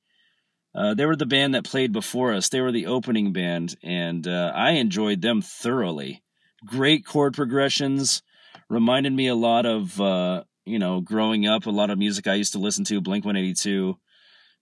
Uh, 0.77 0.93
they 0.93 1.07
were 1.07 1.15
the 1.15 1.25
band 1.25 1.55
that 1.55 1.63
played 1.63 1.91
before 1.91 2.31
us. 2.33 2.49
They 2.49 2.61
were 2.61 2.71
the 2.71 2.85
opening 2.85 3.33
band, 3.33 3.75
and 3.81 4.27
uh, 4.27 4.51
I 4.53 4.73
enjoyed 4.73 5.23
them 5.23 5.41
thoroughly. 5.41 6.21
Great 6.67 7.03
chord 7.03 7.33
progressions, 7.33 8.21
reminded 8.69 9.11
me 9.11 9.27
a 9.27 9.33
lot 9.33 9.65
of 9.65 9.99
uh, 9.99 10.43
you 10.65 10.77
know 10.77 11.01
growing 11.01 11.47
up. 11.47 11.65
A 11.65 11.71
lot 11.71 11.89
of 11.89 11.97
music 11.97 12.27
I 12.27 12.35
used 12.35 12.53
to 12.53 12.59
listen 12.59 12.83
to, 12.85 13.01
Blink 13.01 13.25
One 13.25 13.35
Eighty 13.35 13.55
Two, 13.55 13.97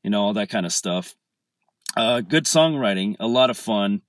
you 0.03 0.09
know 0.09 0.21
all 0.21 0.33
that 0.33 0.49
kind 0.49 0.65
of 0.65 0.71
stuff. 0.71 1.15
Uh, 1.97 2.21
good 2.21 2.45
songwriting, 2.45 3.17
a 3.19 3.27
lot 3.27 3.49
of 3.49 3.57
fun. 3.57 4.01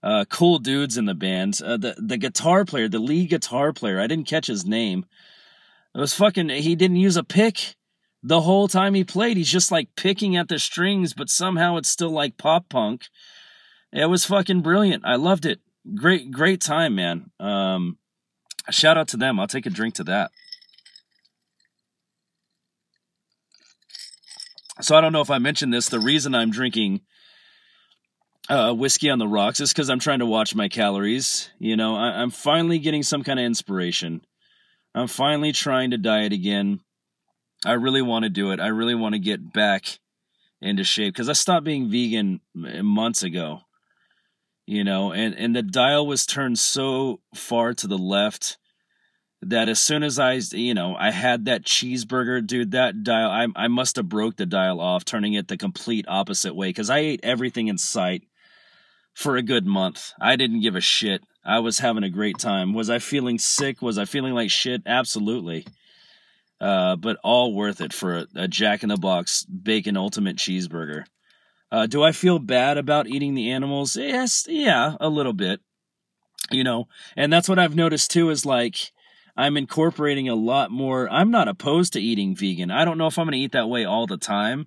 Uh, 0.00 0.24
cool 0.30 0.60
dudes 0.60 0.96
in 0.96 1.06
the 1.06 1.14
band. 1.14 1.54
The 1.54 1.96
the 1.98 2.18
guitar 2.18 2.64
player, 2.66 2.88
the 2.88 3.00
lead 3.00 3.30
guitar 3.30 3.72
player, 3.72 4.00
I 4.00 4.06
didn't 4.06 4.28
catch 4.28 4.46
his 4.46 4.64
name. 4.64 5.06
It 5.92 5.98
was 5.98 6.14
fucking. 6.14 6.50
He 6.50 6.76
didn't 6.76 6.98
use 6.98 7.16
a 7.16 7.24
pick 7.24 7.74
the 8.22 8.40
whole 8.42 8.68
time 8.68 8.94
he 8.94 9.04
played. 9.04 9.36
He's 9.36 9.50
just 9.50 9.70
like 9.70 9.88
picking 9.96 10.36
at 10.36 10.48
the 10.48 10.58
strings, 10.58 11.14
but 11.14 11.30
somehow 11.30 11.76
it's 11.76 11.90
still 11.90 12.10
like 12.10 12.36
pop 12.36 12.68
punk. 12.68 13.06
It 13.92 14.06
was 14.06 14.24
fucking 14.24 14.60
brilliant. 14.60 15.04
I 15.06 15.16
loved 15.16 15.46
it. 15.46 15.60
Great, 15.94 16.30
great 16.30 16.60
time, 16.60 16.94
man. 16.94 17.30
Um, 17.40 17.98
shout 18.70 18.98
out 18.98 19.08
to 19.08 19.16
them. 19.16 19.40
I'll 19.40 19.46
take 19.46 19.66
a 19.66 19.70
drink 19.70 19.94
to 19.94 20.04
that. 20.04 20.30
So 24.80 24.96
I 24.96 25.00
don't 25.00 25.12
know 25.12 25.20
if 25.20 25.30
I 25.30 25.38
mentioned 25.38 25.72
this. 25.72 25.88
The 25.88 25.98
reason 25.98 26.34
I'm 26.34 26.50
drinking 26.50 27.00
uh, 28.48 28.72
whiskey 28.72 29.10
on 29.10 29.18
the 29.18 29.26
rocks 29.26 29.60
is 29.60 29.72
because 29.72 29.90
I'm 29.90 29.98
trying 29.98 30.20
to 30.20 30.26
watch 30.26 30.54
my 30.54 30.68
calories. 30.68 31.50
You 31.58 31.76
know, 31.76 31.96
I, 31.96 32.20
I'm 32.20 32.30
finally 32.30 32.78
getting 32.78 33.02
some 33.02 33.24
kind 33.24 33.38
of 33.38 33.44
inspiration. 33.44 34.22
I'm 34.94 35.08
finally 35.08 35.52
trying 35.52 35.90
to 35.90 35.98
diet 35.98 36.32
again. 36.32 36.80
I 37.64 37.72
really 37.72 38.02
want 38.02 38.24
to 38.24 38.28
do 38.28 38.50
it. 38.52 38.60
I 38.60 38.68
really 38.68 38.94
want 38.94 39.14
to 39.14 39.18
get 39.18 39.52
back 39.52 39.98
into 40.60 40.84
shape 40.84 41.14
because 41.14 41.28
I 41.28 41.34
stopped 41.34 41.64
being 41.64 41.90
vegan 41.90 42.40
months 42.54 43.22
ago. 43.22 43.60
You 44.66 44.84
know, 44.84 45.12
and 45.12 45.34
and 45.34 45.56
the 45.56 45.62
dial 45.62 46.06
was 46.06 46.26
turned 46.26 46.58
so 46.58 47.20
far 47.34 47.72
to 47.74 47.86
the 47.86 47.96
left 47.96 48.58
that 49.40 49.68
as 49.68 49.78
soon 49.80 50.02
as 50.02 50.18
I, 50.18 50.40
you 50.52 50.74
know, 50.74 50.94
I 50.94 51.10
had 51.10 51.46
that 51.46 51.64
cheeseburger, 51.64 52.46
dude, 52.46 52.72
that 52.72 53.02
dial, 53.02 53.30
I 53.30 53.46
I 53.56 53.68
must 53.68 53.96
have 53.96 54.08
broke 54.10 54.36
the 54.36 54.44
dial 54.46 54.80
off, 54.80 55.04
turning 55.04 55.32
it 55.32 55.48
the 55.48 55.56
complete 55.56 56.04
opposite 56.06 56.54
way 56.54 56.68
because 56.68 56.90
I 56.90 56.98
ate 56.98 57.20
everything 57.22 57.68
in 57.68 57.78
sight 57.78 58.24
for 59.14 59.36
a 59.36 59.42
good 59.42 59.66
month. 59.66 60.12
I 60.20 60.36
didn't 60.36 60.60
give 60.60 60.76
a 60.76 60.80
shit. 60.80 61.22
I 61.44 61.60
was 61.60 61.78
having 61.78 62.04
a 62.04 62.10
great 62.10 62.38
time. 62.38 62.74
Was 62.74 62.90
I 62.90 62.98
feeling 62.98 63.38
sick? 63.38 63.80
Was 63.80 63.96
I 63.96 64.04
feeling 64.04 64.34
like 64.34 64.50
shit? 64.50 64.82
Absolutely. 64.84 65.66
Uh, 66.60 66.96
but 66.96 67.18
all 67.22 67.54
worth 67.54 67.80
it 67.80 67.92
for 67.92 68.16
a, 68.16 68.26
a 68.34 68.48
Jack 68.48 68.82
in 68.82 68.88
the 68.88 68.96
Box 68.96 69.44
bacon 69.44 69.96
ultimate 69.96 70.36
cheeseburger. 70.36 71.04
Uh, 71.70 71.86
do 71.86 72.02
I 72.02 72.12
feel 72.12 72.38
bad 72.38 72.78
about 72.78 73.06
eating 73.06 73.34
the 73.34 73.50
animals? 73.50 73.96
Yes, 73.96 74.46
yeah, 74.48 74.96
a 75.00 75.08
little 75.08 75.32
bit. 75.32 75.60
You 76.50 76.64
know, 76.64 76.88
and 77.16 77.32
that's 77.32 77.48
what 77.48 77.58
I've 77.58 77.76
noticed 77.76 78.10
too 78.10 78.30
is 78.30 78.46
like 78.46 78.92
I'm 79.36 79.56
incorporating 79.56 80.28
a 80.28 80.34
lot 80.34 80.70
more. 80.70 81.08
I'm 81.10 81.30
not 81.30 81.46
opposed 81.46 81.92
to 81.92 82.00
eating 82.00 82.34
vegan. 82.34 82.70
I 82.70 82.84
don't 82.84 82.98
know 82.98 83.06
if 83.06 83.18
I'm 83.18 83.26
going 83.26 83.32
to 83.32 83.38
eat 83.38 83.52
that 83.52 83.68
way 83.68 83.84
all 83.84 84.06
the 84.06 84.16
time. 84.16 84.66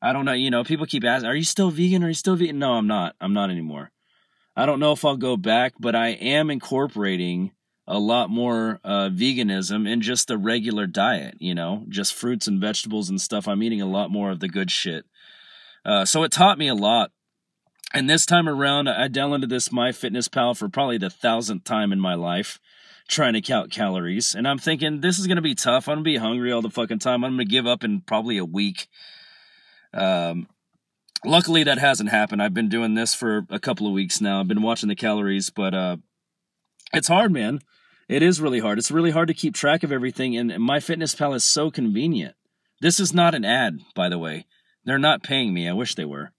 I 0.00 0.12
don't 0.12 0.24
know. 0.24 0.32
You 0.32 0.50
know, 0.50 0.62
people 0.62 0.86
keep 0.86 1.04
asking, 1.04 1.28
"Are 1.28 1.34
you 1.34 1.42
still 1.42 1.70
vegan? 1.70 2.04
Are 2.04 2.08
you 2.08 2.14
still 2.14 2.36
vegan?" 2.36 2.58
No, 2.58 2.74
I'm 2.74 2.86
not. 2.86 3.16
I'm 3.20 3.32
not 3.32 3.50
anymore. 3.50 3.90
I 4.54 4.64
don't 4.64 4.78
know 4.78 4.92
if 4.92 5.04
I'll 5.04 5.16
go 5.16 5.36
back, 5.36 5.74
but 5.80 5.96
I 5.96 6.08
am 6.08 6.50
incorporating 6.50 7.50
a 7.86 7.98
lot 7.98 8.30
more 8.30 8.80
uh, 8.84 9.08
veganism 9.08 9.88
in 9.88 10.00
just 10.00 10.28
the 10.28 10.38
regular 10.38 10.86
diet. 10.86 11.36
You 11.38 11.54
know, 11.54 11.84
just 11.88 12.14
fruits 12.14 12.46
and 12.46 12.60
vegetables 12.60 13.08
and 13.08 13.20
stuff. 13.20 13.46
I'm 13.46 13.62
eating 13.62 13.80
a 13.80 13.86
lot 13.86 14.10
more 14.10 14.30
of 14.30 14.40
the 14.40 14.48
good 14.48 14.70
shit. 14.70 15.04
Uh, 15.84 16.04
so 16.04 16.22
it 16.24 16.32
taught 16.32 16.58
me 16.58 16.68
a 16.68 16.74
lot. 16.74 17.12
And 17.94 18.10
this 18.10 18.26
time 18.26 18.48
around, 18.48 18.88
I 18.88 19.08
downloaded 19.08 19.48
this 19.48 19.68
MyFitnessPal 19.68 20.56
for 20.56 20.68
probably 20.68 20.98
the 20.98 21.08
thousandth 21.08 21.64
time 21.64 21.92
in 21.92 22.00
my 22.00 22.14
life, 22.14 22.58
trying 23.08 23.34
to 23.34 23.40
count 23.40 23.70
calories. 23.70 24.34
And 24.34 24.48
I'm 24.48 24.58
thinking 24.58 25.00
this 25.00 25.18
is 25.18 25.28
gonna 25.28 25.40
be 25.40 25.54
tough. 25.54 25.88
I'm 25.88 25.96
gonna 25.96 26.02
be 26.02 26.16
hungry 26.16 26.50
all 26.50 26.62
the 26.62 26.70
fucking 26.70 26.98
time. 26.98 27.24
I'm 27.24 27.32
gonna 27.32 27.44
give 27.44 27.66
up 27.66 27.84
in 27.84 28.00
probably 28.00 28.38
a 28.38 28.44
week. 28.44 28.88
Um, 29.94 30.48
luckily 31.24 31.62
that 31.64 31.78
hasn't 31.78 32.10
happened. 32.10 32.42
I've 32.42 32.54
been 32.54 32.68
doing 32.68 32.94
this 32.94 33.14
for 33.14 33.46
a 33.48 33.60
couple 33.60 33.86
of 33.86 33.92
weeks 33.92 34.20
now. 34.20 34.40
I've 34.40 34.48
been 34.48 34.62
watching 34.62 34.88
the 34.88 34.96
calories, 34.96 35.50
but 35.50 35.72
uh, 35.72 35.96
it's 36.92 37.08
hard, 37.08 37.32
man. 37.32 37.60
It 38.08 38.22
is 38.22 38.40
really 38.40 38.60
hard. 38.60 38.78
It's 38.78 38.90
really 38.90 39.10
hard 39.10 39.28
to 39.28 39.34
keep 39.34 39.54
track 39.54 39.82
of 39.82 39.90
everything, 39.90 40.36
and 40.36 40.50
MyFitnessPal 40.50 41.34
is 41.34 41.44
so 41.44 41.70
convenient. 41.70 42.36
This 42.80 43.00
is 43.00 43.12
not 43.12 43.34
an 43.34 43.44
ad, 43.44 43.80
by 43.94 44.08
the 44.08 44.18
way. 44.18 44.46
They're 44.84 44.98
not 44.98 45.22
paying 45.22 45.52
me. 45.52 45.68
I 45.68 45.72
wish 45.72 45.94
they 45.94 46.04
were. 46.04 46.30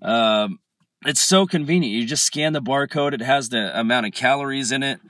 Um, 0.00 0.58
it's 1.04 1.20
so 1.20 1.46
convenient. 1.46 1.94
You 1.94 2.06
just 2.06 2.24
scan 2.24 2.52
the 2.52 2.62
barcode. 2.62 3.12
It 3.12 3.20
has 3.20 3.48
the 3.48 3.78
amount 3.78 4.06
of 4.06 4.12
calories 4.12 4.72
in 4.72 4.82
it. 4.82 5.00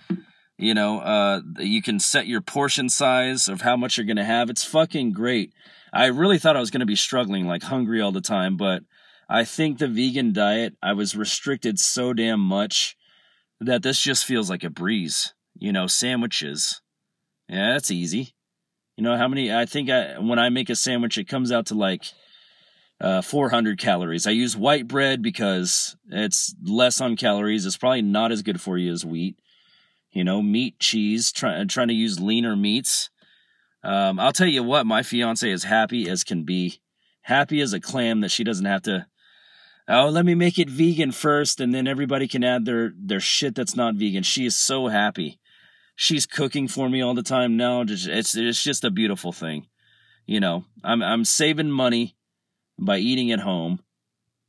You 0.58 0.74
know, 0.74 1.00
uh, 1.00 1.40
you 1.58 1.80
can 1.80 1.98
set 1.98 2.26
your 2.26 2.40
portion 2.40 2.88
size 2.88 3.48
of 3.48 3.62
how 3.62 3.76
much 3.76 3.96
you're 3.96 4.06
going 4.06 4.16
to 4.16 4.24
have. 4.24 4.50
It's 4.50 4.64
fucking 4.64 5.12
great. 5.12 5.52
I 5.92 6.06
really 6.06 6.38
thought 6.38 6.56
I 6.56 6.60
was 6.60 6.70
going 6.70 6.80
to 6.80 6.86
be 6.86 6.96
struggling, 6.96 7.46
like 7.46 7.62
hungry 7.62 8.00
all 8.00 8.12
the 8.12 8.20
time, 8.20 8.56
but 8.56 8.82
I 9.28 9.44
think 9.44 9.78
the 9.78 9.88
vegan 9.88 10.32
diet, 10.32 10.74
I 10.82 10.92
was 10.92 11.16
restricted 11.16 11.78
so 11.78 12.12
damn 12.12 12.40
much 12.40 12.96
that 13.60 13.82
this 13.82 14.00
just 14.00 14.24
feels 14.24 14.50
like 14.50 14.64
a 14.64 14.70
breeze. 14.70 15.32
You 15.54 15.72
know, 15.72 15.86
sandwiches. 15.86 16.80
Yeah, 17.48 17.72
that's 17.72 17.90
easy. 17.90 18.34
You 18.96 19.04
know 19.04 19.16
how 19.16 19.28
many? 19.28 19.52
I 19.52 19.66
think 19.66 19.90
I, 19.90 20.18
when 20.18 20.38
I 20.38 20.48
make 20.48 20.70
a 20.70 20.76
sandwich, 20.76 21.18
it 21.18 21.28
comes 21.28 21.50
out 21.50 21.66
to 21.66 21.74
like 21.74 22.04
uh, 23.00 23.20
400 23.20 23.78
calories. 23.78 24.26
I 24.26 24.30
use 24.30 24.56
white 24.56 24.86
bread 24.86 25.22
because 25.22 25.96
it's 26.08 26.54
less 26.62 27.00
on 27.00 27.16
calories. 27.16 27.66
It's 27.66 27.76
probably 27.76 28.02
not 28.02 28.32
as 28.32 28.42
good 28.42 28.60
for 28.60 28.78
you 28.78 28.92
as 28.92 29.04
wheat. 29.04 29.38
You 30.12 30.24
know, 30.24 30.42
meat, 30.42 30.78
cheese. 30.78 31.32
Try, 31.32 31.64
trying 31.64 31.88
to 31.88 31.94
use 31.94 32.20
leaner 32.20 32.54
meats. 32.54 33.10
Um, 33.82 34.20
I'll 34.20 34.32
tell 34.32 34.46
you 34.46 34.62
what, 34.62 34.86
my 34.86 35.02
fiance 35.02 35.50
is 35.50 35.64
happy 35.64 36.08
as 36.08 36.22
can 36.22 36.44
be. 36.44 36.80
Happy 37.22 37.60
as 37.60 37.72
a 37.72 37.80
clam 37.80 38.20
that 38.20 38.30
she 38.30 38.44
doesn't 38.44 38.66
have 38.66 38.82
to. 38.82 39.06
Oh, 39.88 40.08
let 40.08 40.24
me 40.24 40.34
make 40.34 40.58
it 40.58 40.70
vegan 40.70 41.10
first, 41.10 41.60
and 41.60 41.74
then 41.74 41.88
everybody 41.88 42.28
can 42.28 42.44
add 42.44 42.64
their 42.64 42.92
their 42.96 43.20
shit 43.20 43.54
that's 43.54 43.74
not 43.74 43.96
vegan. 43.96 44.22
She 44.22 44.46
is 44.46 44.54
so 44.54 44.86
happy. 44.86 45.40
She's 45.94 46.26
cooking 46.26 46.68
for 46.68 46.88
me 46.88 47.02
all 47.02 47.14
the 47.14 47.22
time 47.22 47.56
now. 47.56 47.84
Just 47.84 48.06
It's 48.08 48.36
it's 48.36 48.62
just 48.62 48.84
a 48.84 48.90
beautiful 48.90 49.32
thing. 49.32 49.66
You 50.26 50.40
know, 50.40 50.64
I'm 50.82 51.02
I'm 51.02 51.24
saving 51.24 51.70
money 51.70 52.16
by 52.78 52.98
eating 52.98 53.30
at 53.32 53.40
home, 53.40 53.80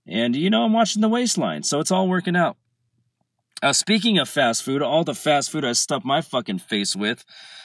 and 0.08 0.36
you 0.36 0.50
know 0.50 0.64
I'm 0.64 0.74
watching 0.74 1.02
the 1.02 1.10
waistline, 1.10 1.64
so 1.64 1.80
it's 1.80 1.92
all 1.92 2.08
working 2.08 2.36
out. 2.36 2.58
Uh, 3.62 3.72
speaking 3.72 4.18
of 4.18 4.28
fast 4.28 4.62
food, 4.62 4.82
all 4.82 5.06
the 5.06 5.16
fast 5.16 5.50
food 5.50 5.64
I 5.64 5.72
stuffed 5.72 6.06
my 6.06 6.20
fucking 6.20 6.60
face 6.60 6.98
with, 6.98 7.24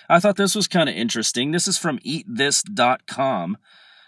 I 0.08 0.20
thought 0.20 0.37
this 0.37 0.54
was 0.54 0.68
kind 0.68 0.88
of 0.88 0.94
interesting. 0.94 1.50
This 1.50 1.66
is 1.66 1.76
from 1.76 1.99
eatthis.com. 2.00 3.58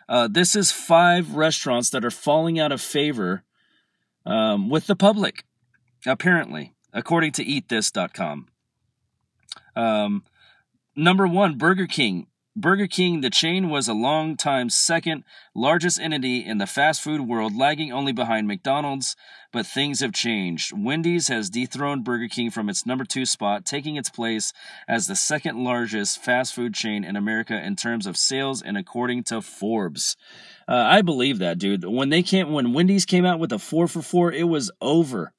Uh, 0.09 0.29
this 0.29 0.55
is 0.55 0.71
five 0.71 1.35
restaurants 1.35 1.91
that 1.91 2.05
are 2.05 2.11
falling 2.11 2.61
out 2.61 2.71
of 2.71 2.81
favor 2.81 3.43
um, 4.25 4.71
with 4.71 4.87
the 4.87 4.95
public, 4.95 5.45
apparently, 6.07 6.75
according 6.93 7.33
to 7.33 7.45
eatthis.com. 7.45 8.47
Um, 9.77 10.25
number 10.97 11.27
one, 11.27 11.59
Burger 11.59 11.87
King. 11.87 12.27
Burger 12.57 12.89
King, 12.89 13.21
the 13.21 13.31
chain 13.31 13.71
was 13.71 13.87
a 13.87 13.95
long 13.95 14.37
time 14.37 14.71
second 14.71 15.23
largest 15.55 16.01
entity 16.01 16.45
in 16.45 16.59
the 16.59 16.67
fast 16.67 17.01
food 17.01 17.21
world, 17.21 17.57
lagging 17.57 17.93
only 17.93 18.13
behind 18.13 18.49
McDonald's, 18.49 19.15
but 19.53 19.65
things 19.65 20.01
have 20.01 20.13
changed. 20.13 20.73
Wendy's 20.77 21.29
has 21.29 21.49
dethroned 21.49 22.05
Burger 22.05 22.27
King 22.27 22.51
from 22.51 22.69
its 22.69 22.85
number 22.85 23.05
two 23.05 23.25
spot, 23.25 23.65
taking 23.65 23.95
its 23.95 24.11
place 24.11 24.53
as 24.89 25.07
the 25.07 25.15
second 25.15 25.63
largest 25.63 26.23
fast 26.23 26.53
food 26.53 26.75
chain 26.75 27.05
in 27.05 27.15
America 27.15 27.55
in 27.65 27.77
terms 27.77 28.05
of 28.05 28.17
sales 28.17 28.61
and 28.61 28.77
according 28.77 29.23
to 29.25 29.41
Forbes. 29.41 30.17
Uh, 30.69 30.75
I 30.75 31.03
believe 31.03 31.39
that, 31.39 31.59
dude. 31.59 31.85
When 31.85 32.09
they 32.09 32.23
came, 32.23 32.53
when 32.53 32.73
Wendy's 32.73 33.07
came 33.07 33.25
out 33.25 33.39
with 33.39 33.53
a 33.53 33.61
four 33.61 33.87
for 33.87 34.03
four, 34.03 34.33
it 34.33 34.49
was 34.49 34.73
over. 34.81 35.33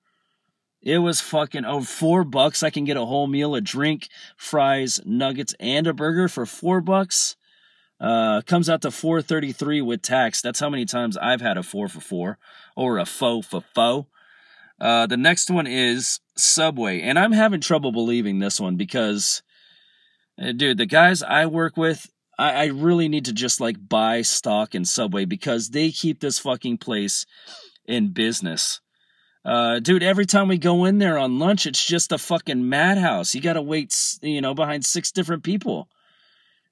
It 0.84 1.00
was 1.00 1.22
fucking 1.22 1.66
over 1.66 1.86
four 1.86 2.24
bucks. 2.24 2.64
I 2.64 2.72
can 2.72 2.86
get 2.86 2.98
a 2.98 3.06
whole 3.06 3.28
meal, 3.28 3.54
a 3.54 3.62
drink, 3.62 4.10
fries, 4.36 5.00
nuggets, 5.06 5.54
and 5.60 5.86
a 5.86 5.94
burger 5.94 6.28
for 6.28 6.46
four 6.46 6.82
bucks. 6.82 7.36
Uh, 8.00 8.42
comes 8.42 8.68
out 8.68 8.82
to 8.82 8.90
four 8.90 9.22
thirty 9.22 9.52
three 9.52 9.80
with 9.80 10.02
tax. 10.02 10.42
That's 10.42 10.60
how 10.60 10.72
many 10.72 10.86
times 10.86 11.18
I've 11.18 11.42
had 11.42 11.58
a 11.58 11.62
four 11.62 11.88
for 11.88 12.02
four 12.02 12.40
or 12.76 12.98
a 12.98 13.06
faux 13.06 13.46
for 13.46 13.62
faux. 13.76 14.10
Uh, 14.80 15.06
the 15.06 15.18
next 15.18 15.52
one 15.52 15.68
is 15.68 16.20
Subway, 16.36 17.02
and 17.02 17.20
I'm 17.20 17.34
having 17.34 17.62
trouble 17.62 17.92
believing 17.92 18.40
this 18.40 18.60
one 18.60 18.76
because, 18.76 19.44
uh, 20.42 20.52
dude, 20.54 20.80
the 20.80 20.88
guys 20.88 21.22
I 21.22 21.46
work 21.46 21.78
with, 21.78 22.10
I, 22.40 22.54
I 22.54 22.66
really 22.66 23.08
need 23.08 23.26
to 23.26 23.34
just 23.34 23.62
like 23.62 23.88
buy 23.88 24.24
stock 24.24 24.74
in 24.74 24.84
Subway 24.84 25.26
because 25.26 25.70
they 25.70 25.92
keep 25.92 26.22
this 26.22 26.40
fucking 26.40 26.80
place 26.80 27.28
in 27.86 28.14
business. 28.14 28.81
Uh, 29.44 29.80
dude, 29.80 30.04
every 30.04 30.26
time 30.26 30.48
we 30.48 30.58
go 30.58 30.86
in 30.86 31.00
there 31.00 31.18
on 31.18 31.40
lunch, 31.40 31.66
it's 31.66 31.84
just 31.84 32.12
a 32.12 32.18
fucking 32.18 32.68
madhouse. 32.70 33.34
You 33.34 33.42
got 33.42 33.54
to 33.54 33.62
wait, 33.62 33.96
you 34.22 34.42
know, 34.42 34.54
behind 34.54 34.86
six 34.86 35.12
different 35.12 35.44
people. 35.44 35.90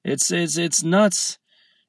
It's 0.04 0.32
it's 0.32 0.58
it's 0.58 0.84
nuts. 0.84 1.40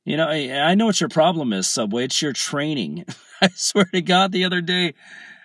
You 0.05 0.17
know, 0.17 0.29
I, 0.29 0.51
I 0.51 0.75
know 0.75 0.87
what 0.87 1.01
your 1.01 1.11
problem 1.11 1.53
is, 1.53 1.69
Subway. 1.69 2.05
It's 2.05 2.23
your 2.23 2.33
training. 2.33 3.05
I 3.43 3.49
swear 3.55 3.85
to 3.93 4.01
God, 4.01 4.33
the 4.33 4.45
other 4.45 4.61
day 4.61 4.95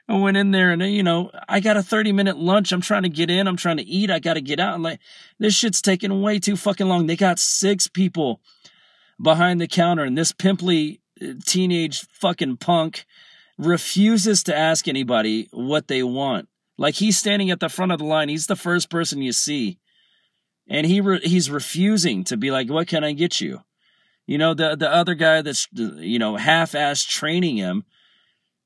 I 0.08 0.18
went 0.18 0.38
in 0.38 0.52
there 0.52 0.72
and 0.72 0.82
you 0.84 1.04
know 1.04 1.32
I 1.50 1.60
got 1.60 1.78
a 1.78 1.84
thirty 1.84 2.12
minute 2.12 2.38
lunch. 2.38 2.72
I'm 2.72 2.82
trying 2.82 3.04
to 3.04 3.10
get 3.10 3.30
in. 3.30 3.48
I'm 3.48 3.58
trying 3.58 3.78
to 3.78 3.84
eat. 3.84 4.10
I 4.10 4.20
got 4.20 4.36
to 4.36 4.42
get 4.42 4.60
out. 4.60 4.76
And 4.76 4.84
like 4.84 5.00
this 5.38 5.54
shit's 5.54 5.82
taking 5.82 6.22
way 6.22 6.40
too 6.40 6.56
fucking 6.56 6.88
long. 6.88 7.08
They 7.08 7.16
got 7.18 7.40
six 7.40 7.88
people 7.88 8.40
behind 9.22 9.60
the 9.60 9.68
counter, 9.68 10.04
and 10.04 10.18
this 10.18 10.32
pimply 10.32 11.02
uh, 11.22 11.34
teenage 11.46 12.02
fucking 12.02 12.58
punk 12.58 13.06
refuses 13.58 14.44
to 14.44 14.56
ask 14.56 14.88
anybody 14.88 15.48
what 15.52 15.88
they 15.88 16.04
want. 16.04 16.50
Like 16.78 16.96
he's 16.96 17.18
standing 17.18 17.52
at 17.52 17.60
the 17.60 17.70
front 17.70 17.92
of 17.92 18.00
the 18.00 18.06
line. 18.06 18.30
He's 18.30 18.48
the 18.48 18.56
first 18.56 18.90
person 18.90 19.22
you 19.22 19.32
see. 19.32 19.80
And 20.68 20.86
he 20.88 21.00
re- 21.00 21.22
he's 21.24 21.50
refusing 21.50 22.24
to 22.26 22.38
be 22.38 22.52
like, 22.52 22.70
"What 22.70 22.88
can 22.88 23.04
I 23.04 23.14
get 23.14 23.40
you?" 23.40 23.62
You 24.26 24.38
know, 24.38 24.54
the 24.54 24.76
the 24.76 24.92
other 24.92 25.14
guy 25.14 25.42
that's 25.42 25.68
you 25.72 26.18
know 26.18 26.38
half-ass 26.38 27.04
training 27.04 27.58
him 27.58 27.86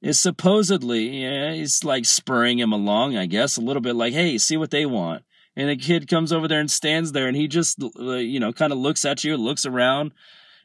is 0.01 0.17
supposedly 0.17 1.23
yeah, 1.23 1.53
he's 1.53 1.83
like 1.83 2.05
spurring 2.05 2.57
him 2.57 2.71
along, 2.71 3.17
I 3.17 3.25
guess, 3.25 3.57
a 3.57 3.61
little 3.61 3.81
bit 3.81 3.95
like, 3.95 4.13
"Hey, 4.13 4.37
see 4.37 4.55
what 4.55 4.71
they 4.71 4.85
want." 4.85 5.23
And 5.55 5.69
the 5.69 5.75
kid 5.75 6.07
comes 6.07 6.31
over 6.31 6.47
there 6.47 6.61
and 6.61 6.71
stands 6.71 7.11
there 7.11 7.27
and 7.27 7.35
he 7.35 7.47
just 7.47 7.83
uh, 7.99 8.13
you 8.13 8.39
know, 8.39 8.53
kind 8.53 8.71
of 8.71 8.79
looks 8.79 9.03
at 9.03 9.25
you, 9.25 9.35
looks 9.35 9.65
around, 9.65 10.13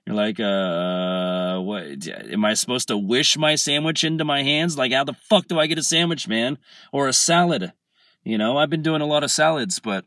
you're 0.06 0.16
like, 0.16 0.38
uh, 0.38 1.58
what? 1.60 2.06
Am 2.08 2.44
I 2.44 2.54
supposed 2.54 2.88
to 2.88 2.96
wish 2.96 3.38
my 3.38 3.54
sandwich 3.54 4.04
into 4.04 4.24
my 4.24 4.42
hands? 4.42 4.76
Like, 4.76 4.92
how 4.92 5.04
the 5.04 5.14
fuck 5.14 5.48
do 5.48 5.58
I 5.58 5.66
get 5.66 5.78
a 5.78 5.82
sandwich, 5.82 6.28
man? 6.28 6.58
Or 6.92 7.08
a 7.08 7.12
salad? 7.12 7.72
You 8.22 8.36
know, 8.36 8.58
I've 8.58 8.70
been 8.70 8.82
doing 8.82 9.00
a 9.00 9.06
lot 9.06 9.24
of 9.24 9.30
salads, 9.30 9.80
but, 9.80 10.04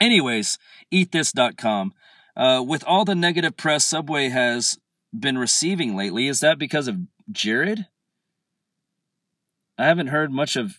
anyways, 0.00 0.58
eatthis.com. 0.92 1.92
Uh, 2.36 2.64
with 2.66 2.82
all 2.84 3.04
the 3.04 3.14
negative 3.14 3.56
press 3.56 3.84
Subway 3.84 4.28
has 4.28 4.78
been 5.16 5.38
receiving 5.38 5.94
lately, 5.94 6.26
is 6.26 6.40
that 6.40 6.58
because 6.58 6.88
of 6.88 6.98
Jared? 7.30 7.86
I 9.78 9.84
haven't 9.84 10.08
heard 10.08 10.32
much 10.32 10.56
of 10.56 10.78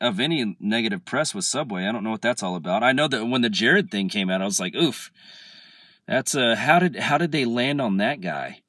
of 0.00 0.18
any 0.18 0.56
negative 0.58 1.04
press 1.04 1.34
with 1.34 1.44
Subway. 1.44 1.86
I 1.86 1.92
don't 1.92 2.04
know 2.04 2.10
what 2.10 2.20
that's 2.20 2.42
all 2.42 2.56
about. 2.56 2.82
I 2.82 2.92
know 2.92 3.08
that 3.08 3.24
when 3.26 3.42
the 3.42 3.48
Jared 3.48 3.90
thing 3.90 4.08
came 4.08 4.28
out, 4.28 4.42
I 4.42 4.44
was 4.44 4.60
like, 4.60 4.74
oof 4.74 5.10
that's 6.06 6.34
a 6.34 6.56
how 6.56 6.78
did 6.78 6.96
how 6.96 7.18
did 7.18 7.32
they 7.32 7.44
land 7.44 7.80
on 7.80 7.96
that 7.98 8.20
guy? 8.20 8.60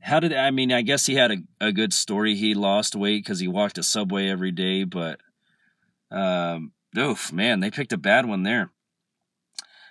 How 0.00 0.20
did 0.20 0.32
I 0.32 0.50
mean? 0.50 0.72
I 0.72 0.82
guess 0.82 1.06
he 1.06 1.16
had 1.16 1.32
a, 1.32 1.36
a 1.60 1.72
good 1.72 1.92
story. 1.92 2.36
He 2.36 2.54
lost 2.54 2.94
weight 2.94 3.24
because 3.24 3.40
he 3.40 3.48
walked 3.48 3.78
a 3.78 3.82
subway 3.82 4.28
every 4.28 4.52
day, 4.52 4.84
but 4.84 5.20
um, 6.10 6.72
oof, 6.96 7.32
man, 7.32 7.60
they 7.60 7.70
picked 7.70 7.92
a 7.92 7.98
bad 7.98 8.26
one 8.26 8.42
there. 8.44 8.70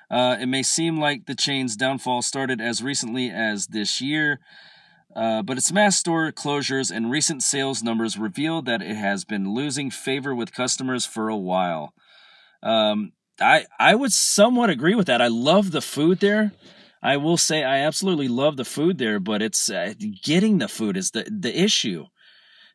Uh, 0.10 0.38
it 0.40 0.46
may 0.46 0.64
seem 0.64 1.00
like 1.00 1.26
the 1.26 1.36
chain's 1.36 1.76
downfall 1.76 2.22
started 2.22 2.62
as 2.62 2.84
recently 2.84 3.30
as 3.30 3.68
this 3.68 4.00
year, 4.00 4.40
uh, 5.16 5.42
but 5.42 5.58
its 5.58 5.72
mass 5.72 5.98
store 5.98 6.32
closures 6.32 6.96
and 6.96 7.12
recent 7.12 7.42
sales 7.42 7.84
numbers 7.84 8.18
reveal 8.18 8.62
that 8.62 8.82
it 8.82 8.96
has 8.96 9.26
been 9.26 9.54
losing 9.54 9.90
favor 9.90 10.34
with 10.34 10.54
customers 10.54 11.06
for 11.06 11.28
a 11.28 11.38
while. 11.38 11.94
Um, 12.62 13.14
I 13.40 13.66
I 13.80 13.96
would 13.96 14.12
somewhat 14.12 14.70
agree 14.70 14.96
with 14.96 15.08
that. 15.08 15.22
I 15.22 15.28
love 15.28 15.72
the 15.72 15.82
food 15.82 16.20
there. 16.20 16.54
I 17.02 17.18
will 17.18 17.38
say 17.38 17.64
I 17.64 17.80
absolutely 17.80 18.28
love 18.28 18.58
the 18.58 18.66
food 18.66 18.98
there, 18.98 19.20
but 19.20 19.42
it's 19.42 19.70
uh, 19.70 19.94
getting 20.24 20.58
the 20.58 20.68
food 20.68 20.98
is 20.98 21.12
the 21.12 21.28
the 21.30 21.60
issue. 21.60 22.06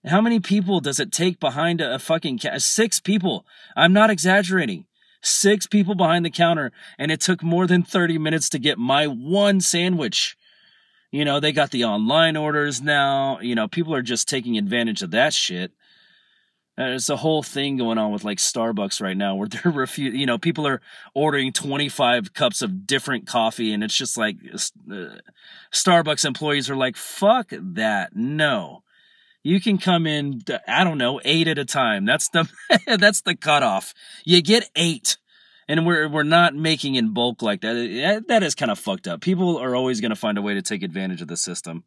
How 0.06 0.20
many 0.20 0.40
people 0.40 0.80
does 0.80 0.98
it 0.98 1.12
take 1.12 1.40
behind 1.40 1.80
a, 1.80 1.94
a 1.94 1.98
fucking 1.98 2.38
ca- 2.38 2.58
six 2.58 3.00
people? 3.00 3.44
I'm 3.76 3.92
not 3.92 4.10
exaggerating. 4.10 4.86
Six 5.22 5.66
people 5.66 5.94
behind 5.94 6.24
the 6.24 6.30
counter, 6.30 6.72
and 6.98 7.12
it 7.12 7.20
took 7.20 7.42
more 7.42 7.66
than 7.66 7.82
30 7.82 8.16
minutes 8.16 8.48
to 8.50 8.58
get 8.58 8.78
my 8.78 9.06
one 9.06 9.60
sandwich. 9.60 10.36
You 11.10 11.26
know, 11.26 11.40
they 11.40 11.52
got 11.52 11.72
the 11.72 11.84
online 11.84 12.36
orders 12.36 12.80
now. 12.80 13.38
You 13.40 13.54
know, 13.54 13.68
people 13.68 13.94
are 13.94 14.00
just 14.00 14.28
taking 14.28 14.56
advantage 14.56 15.02
of 15.02 15.10
that 15.10 15.34
shit. 15.34 15.72
There's 16.88 17.10
a 17.10 17.16
whole 17.16 17.42
thing 17.42 17.76
going 17.76 17.98
on 17.98 18.10
with 18.10 18.24
like 18.24 18.38
Starbucks 18.38 19.02
right 19.02 19.16
now 19.16 19.34
where 19.34 19.48
they're 19.48 19.72
refu- 19.72 20.16
you 20.16 20.26
know, 20.26 20.38
people 20.38 20.66
are 20.66 20.80
ordering 21.14 21.52
25 21.52 22.32
cups 22.32 22.62
of 22.62 22.86
different 22.86 23.26
coffee 23.26 23.72
and 23.72 23.84
it's 23.84 23.94
just 23.94 24.16
like 24.16 24.36
uh, 24.90 25.16
Starbucks 25.72 26.24
employees 26.24 26.70
are 26.70 26.76
like, 26.76 26.96
fuck 26.96 27.52
that. 27.52 28.16
No. 28.16 28.82
You 29.42 29.60
can 29.60 29.78
come 29.78 30.06
in, 30.06 30.42
I 30.68 30.84
don't 30.84 30.98
know, 30.98 31.20
eight 31.24 31.48
at 31.48 31.58
a 31.58 31.64
time. 31.64 32.04
That's 32.04 32.28
the, 32.28 32.48
that's 32.98 33.22
the 33.22 33.34
cutoff. 33.34 33.94
You 34.24 34.42
get 34.42 34.70
eight 34.74 35.18
and 35.68 35.86
we're 35.86 36.08
we're 36.08 36.22
not 36.22 36.54
making 36.54 36.94
in 36.94 37.12
bulk 37.12 37.42
like 37.42 37.60
that. 37.60 38.24
That 38.28 38.42
is 38.42 38.54
kind 38.54 38.70
of 38.70 38.78
fucked 38.78 39.06
up. 39.06 39.20
People 39.20 39.58
are 39.58 39.76
always 39.76 40.00
going 40.00 40.10
to 40.10 40.16
find 40.16 40.36
a 40.36 40.42
way 40.42 40.54
to 40.54 40.62
take 40.62 40.82
advantage 40.82 41.22
of 41.22 41.28
the 41.28 41.36
system. 41.36 41.84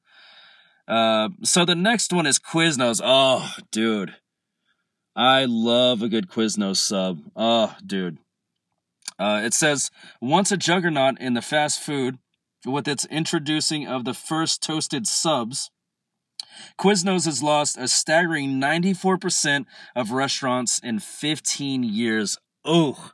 Uh, 0.88 1.29
so 1.43 1.65
the 1.65 1.75
next 1.75 2.13
one 2.13 2.25
is 2.25 2.39
Quiznos. 2.39 3.01
Oh, 3.03 3.53
dude, 3.71 4.15
I 5.15 5.45
love 5.45 6.02
a 6.02 6.10
good 6.10 6.30
Quiznos 6.30 6.78
sub. 6.78 7.19
Oh, 7.36 7.76
dude. 7.86 8.17
Uh, 9.19 9.41
it 9.43 9.54
says 9.54 9.91
once 10.19 10.52
a 10.52 10.58
juggernaut 10.58 11.19
in 11.19 11.34
the 11.34 11.41
fast 11.41 11.80
food 11.80 12.17
with 12.65 12.88
its 12.88 13.06
introducing 13.06 13.88
of 13.88 14.06
the 14.06 14.13
first 14.13 14.63
toasted 14.63 15.08
subs. 15.08 15.69
Quiznos 16.80 17.26
has 17.26 17.43
lost 17.43 17.78
a 17.78 17.88
staggering 17.88 18.60
94% 18.60 19.65
of 19.95 20.12
restaurants 20.12 20.80
in 20.80 20.99
15 20.99 21.84
years. 21.84 22.38
Oh, 22.65 23.12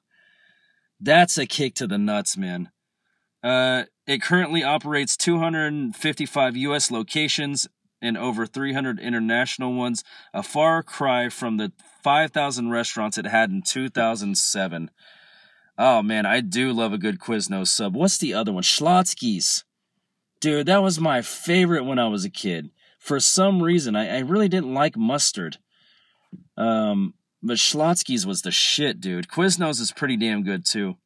that's 0.99 1.37
a 1.37 1.45
kick 1.45 1.75
to 1.75 1.87
the 1.87 1.97
nuts, 1.97 2.37
man. 2.37 2.71
Uh, 3.41 3.83
it 4.05 4.21
currently 4.21 4.63
operates 4.63 5.15
255 5.15 6.57
U.S. 6.57 6.91
locations 6.91 7.67
and 8.01 8.17
over 8.17 8.45
300 8.45 8.99
international 8.99 9.73
ones, 9.73 10.03
a 10.33 10.43
far 10.43 10.83
cry 10.83 11.29
from 11.29 11.57
the 11.57 11.71
5,000 12.03 12.69
restaurants 12.69 13.17
it 13.17 13.25
had 13.25 13.49
in 13.49 13.61
2007. 13.61 14.91
Oh 15.77 16.01
man, 16.03 16.25
I 16.25 16.41
do 16.41 16.73
love 16.73 16.93
a 16.93 16.97
good 16.97 17.19
Quiznos 17.19 17.67
sub. 17.67 17.95
What's 17.95 18.17
the 18.17 18.33
other 18.33 18.51
one? 18.51 18.63
Schlotzsky's. 18.63 19.63
Dude, 20.41 20.67
that 20.67 20.81
was 20.81 20.99
my 20.99 21.21
favorite 21.21 21.83
when 21.83 21.99
I 21.99 22.07
was 22.07 22.25
a 22.25 22.29
kid. 22.29 22.71
For 22.97 23.19
some 23.19 23.63
reason, 23.63 23.95
I, 23.95 24.17
I 24.17 24.19
really 24.19 24.49
didn't 24.49 24.73
like 24.73 24.97
mustard. 24.97 25.57
Um, 26.57 27.13
but 27.41 27.57
Schlotzsky's 27.57 28.27
was 28.27 28.41
the 28.41 28.51
shit, 28.51 28.99
dude. 28.99 29.27
Quiznos 29.27 29.79
is 29.79 29.91
pretty 29.91 30.17
damn 30.17 30.43
good 30.43 30.65
too. 30.65 30.97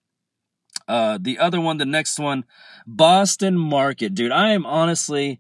Uh, 0.88 1.18
the 1.22 1.40
other 1.40 1.62
one, 1.62 1.78
the 1.78 1.86
next 1.86 2.20
one, 2.20 2.44
Boston 2.86 3.58
Market, 3.58 4.14
dude. 4.16 4.32
I 4.32 4.50
am 4.50 4.66
honestly 4.66 5.40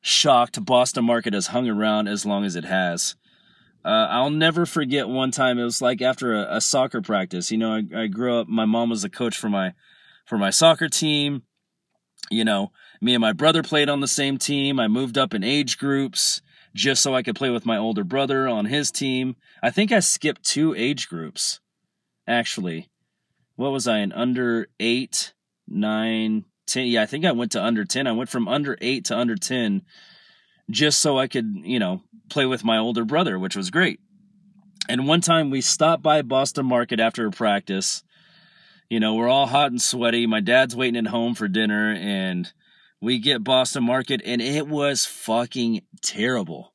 shocked 0.00 0.64
Boston 0.64 1.04
Market 1.04 1.34
has 1.34 1.48
hung 1.48 1.68
around 1.68 2.08
as 2.08 2.24
long 2.24 2.44
as 2.44 2.56
it 2.56 2.64
has. 2.64 3.16
Uh, 3.84 4.06
I'll 4.10 4.30
never 4.30 4.66
forget 4.66 5.08
one 5.08 5.30
time. 5.30 5.58
It 5.58 5.64
was 5.64 5.80
like 5.80 6.02
after 6.02 6.34
a, 6.34 6.56
a 6.56 6.60
soccer 6.60 7.00
practice. 7.00 7.50
You 7.50 7.58
know, 7.58 7.76
I, 7.76 8.02
I, 8.02 8.06
grew 8.08 8.38
up. 8.38 8.46
My 8.46 8.66
mom 8.66 8.90
was 8.90 9.04
a 9.04 9.08
coach 9.08 9.36
for 9.38 9.48
my 9.48 9.72
for 10.26 10.36
my 10.36 10.50
soccer 10.50 10.88
team. 10.88 11.42
You 12.30 12.44
know, 12.44 12.72
me 13.00 13.14
and 13.14 13.22
my 13.22 13.32
brother 13.32 13.62
played 13.62 13.88
on 13.88 14.00
the 14.00 14.08
same 14.08 14.36
team. 14.36 14.78
I 14.78 14.86
moved 14.86 15.16
up 15.16 15.32
in 15.32 15.42
age 15.42 15.78
groups 15.78 16.42
just 16.74 17.02
so 17.02 17.14
I 17.14 17.22
could 17.22 17.36
play 17.36 17.50
with 17.50 17.66
my 17.66 17.76
older 17.76 18.04
brother 18.04 18.46
on 18.46 18.66
his 18.66 18.90
team. 18.90 19.36
I 19.62 19.70
think 19.70 19.90
I 19.90 20.00
skipped 20.00 20.44
two 20.44 20.74
age 20.74 21.08
groups. 21.08 21.60
Actually, 22.26 22.90
what 23.56 23.72
was 23.72 23.88
I 23.88 23.98
in 23.98 24.12
under 24.12 24.68
eight, 24.78 25.32
nine, 25.66 26.44
10. 26.70 26.86
Yeah, 26.86 27.02
I 27.02 27.06
think 27.06 27.24
I 27.24 27.32
went 27.32 27.52
to 27.52 27.62
under 27.62 27.84
10. 27.84 28.06
I 28.06 28.12
went 28.12 28.30
from 28.30 28.48
under 28.48 28.76
8 28.80 29.04
to 29.06 29.16
under 29.16 29.36
10 29.36 29.82
just 30.70 31.00
so 31.00 31.18
I 31.18 31.26
could, 31.26 31.52
you 31.64 31.78
know, 31.78 32.02
play 32.28 32.46
with 32.46 32.64
my 32.64 32.78
older 32.78 33.04
brother, 33.04 33.38
which 33.38 33.56
was 33.56 33.70
great. 33.70 34.00
And 34.88 35.06
one 35.06 35.20
time 35.20 35.50
we 35.50 35.60
stopped 35.60 36.02
by 36.02 36.22
Boston 36.22 36.66
Market 36.66 37.00
after 37.00 37.26
a 37.26 37.30
practice. 37.30 38.02
You 38.88 38.98
know, 38.98 39.14
we're 39.14 39.28
all 39.28 39.46
hot 39.46 39.70
and 39.70 39.80
sweaty. 39.80 40.26
My 40.26 40.40
dad's 40.40 40.74
waiting 40.74 40.96
at 40.96 41.10
home 41.10 41.34
for 41.34 41.46
dinner, 41.46 41.92
and 41.92 42.52
we 43.00 43.18
get 43.18 43.44
Boston 43.44 43.84
Market, 43.84 44.20
and 44.24 44.42
it 44.42 44.66
was 44.66 45.06
fucking 45.06 45.82
terrible. 46.02 46.72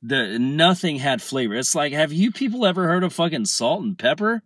The 0.00 0.38
nothing 0.38 0.96
had 0.96 1.20
flavor. 1.20 1.54
It's 1.54 1.74
like, 1.74 1.92
have 1.92 2.12
you 2.12 2.32
people 2.32 2.64
ever 2.64 2.88
heard 2.88 3.04
of 3.04 3.12
fucking 3.12 3.44
salt 3.44 3.82
and 3.82 3.98
pepper? 3.98 4.42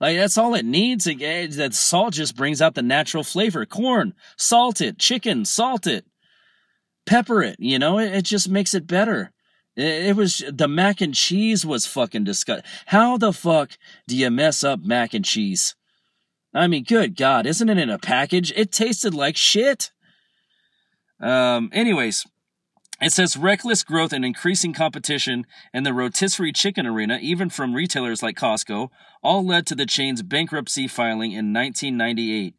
Like 0.00 0.16
that's 0.16 0.38
all 0.38 0.54
it 0.54 0.64
needs. 0.64 1.04
That 1.04 1.74
salt 1.74 2.14
just 2.14 2.36
brings 2.36 2.62
out 2.62 2.74
the 2.74 2.82
natural 2.82 3.22
flavor. 3.22 3.66
Corn, 3.66 4.14
salt 4.36 4.80
it. 4.80 4.98
Chicken, 4.98 5.44
salt 5.44 5.86
it. 5.86 6.06
Pepper 7.04 7.42
it. 7.42 7.56
You 7.58 7.78
know, 7.78 7.98
it, 7.98 8.12
it 8.12 8.24
just 8.24 8.48
makes 8.48 8.74
it 8.74 8.86
better. 8.86 9.32
It, 9.76 10.06
it 10.06 10.16
was 10.16 10.42
the 10.50 10.68
mac 10.68 11.00
and 11.00 11.14
cheese 11.14 11.66
was 11.66 11.86
fucking 11.86 12.24
disgusting. 12.24 12.68
How 12.86 13.18
the 13.18 13.32
fuck 13.32 13.76
do 14.08 14.16
you 14.16 14.30
mess 14.30 14.64
up 14.64 14.80
mac 14.80 15.12
and 15.12 15.24
cheese? 15.24 15.74
I 16.54 16.66
mean, 16.66 16.84
good 16.84 17.14
God, 17.14 17.46
isn't 17.46 17.68
it 17.68 17.78
in 17.78 17.90
a 17.90 17.98
package? 17.98 18.52
It 18.56 18.72
tasted 18.72 19.14
like 19.14 19.36
shit. 19.36 19.90
Um. 21.20 21.68
Anyways, 21.72 22.26
it 23.00 23.12
says 23.12 23.36
reckless 23.36 23.82
growth 23.82 24.12
and 24.12 24.24
increasing 24.24 24.72
competition 24.72 25.46
in 25.72 25.84
the 25.84 25.94
rotisserie 25.94 26.52
chicken 26.52 26.86
arena, 26.86 27.18
even 27.20 27.48
from 27.50 27.74
retailers 27.74 28.22
like 28.22 28.36
Costco, 28.36 28.90
all 29.22 29.44
led 29.44 29.66
to 29.66 29.74
the 29.74 29.86
chain's 29.86 30.22
bankruptcy 30.22 30.86
filing 30.86 31.32
in 31.32 31.52
1998. 31.52 32.54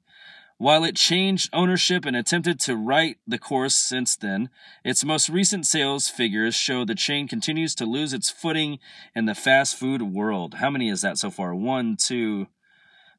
While 0.57 0.83
it 0.83 0.95
changed 0.95 1.49
ownership 1.53 2.05
and 2.05 2.15
attempted 2.15 2.59
to 2.61 2.75
right 2.75 3.17
the 3.25 3.39
course 3.39 3.73
since 3.73 4.15
then, 4.15 4.51
its 4.85 5.03
most 5.03 5.27
recent 5.27 5.65
sales 5.65 6.07
figures 6.07 6.53
show 6.53 6.85
the 6.85 6.93
chain 6.93 7.27
continues 7.27 7.73
to 7.75 7.85
lose 7.85 8.13
its 8.13 8.29
footing 8.29 8.77
in 9.15 9.25
the 9.25 9.33
fast 9.33 9.75
food 9.75 10.03
world. 10.03 10.55
How 10.55 10.69
many 10.69 10.89
is 10.89 11.01
that 11.01 11.17
so 11.17 11.31
far? 11.31 11.55
One, 11.55 11.97
two, 11.97 12.45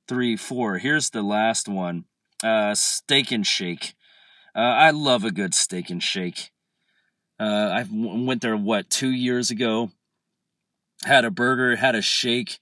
three, 0.06 0.36
four. 0.36 0.78
Here's 0.78 1.10
the 1.10 1.22
last 1.22 1.68
one 1.68 2.04
uh, 2.44 2.76
Steak 2.76 3.32
and 3.32 3.46
Shake. 3.46 3.94
Uh, 4.54 4.60
I 4.60 4.90
love 4.90 5.24
a 5.24 5.30
good 5.30 5.54
steak 5.54 5.90
and 5.90 6.02
shake. 6.02 6.52
Uh, 7.42 7.82
I 7.82 7.86
went 7.90 8.40
there 8.40 8.56
what 8.56 8.88
two 8.88 9.10
years 9.10 9.50
ago. 9.50 9.90
Had 11.04 11.24
a 11.24 11.30
burger, 11.30 11.74
had 11.74 11.96
a 11.96 12.02
shake 12.02 12.60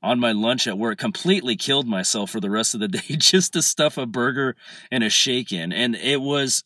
on 0.00 0.20
my 0.20 0.30
lunch 0.30 0.68
at 0.68 0.78
work. 0.78 0.98
Completely 0.98 1.56
killed 1.56 1.88
myself 1.88 2.30
for 2.30 2.38
the 2.38 2.50
rest 2.50 2.74
of 2.74 2.80
the 2.80 2.88
day 2.98 3.16
just 3.16 3.54
to 3.54 3.62
stuff 3.62 3.98
a 3.98 4.06
burger 4.06 4.54
and 4.92 5.02
a 5.02 5.10
shake 5.10 5.52
in, 5.52 5.72
and 5.72 5.96
it 5.96 6.20
was. 6.20 6.62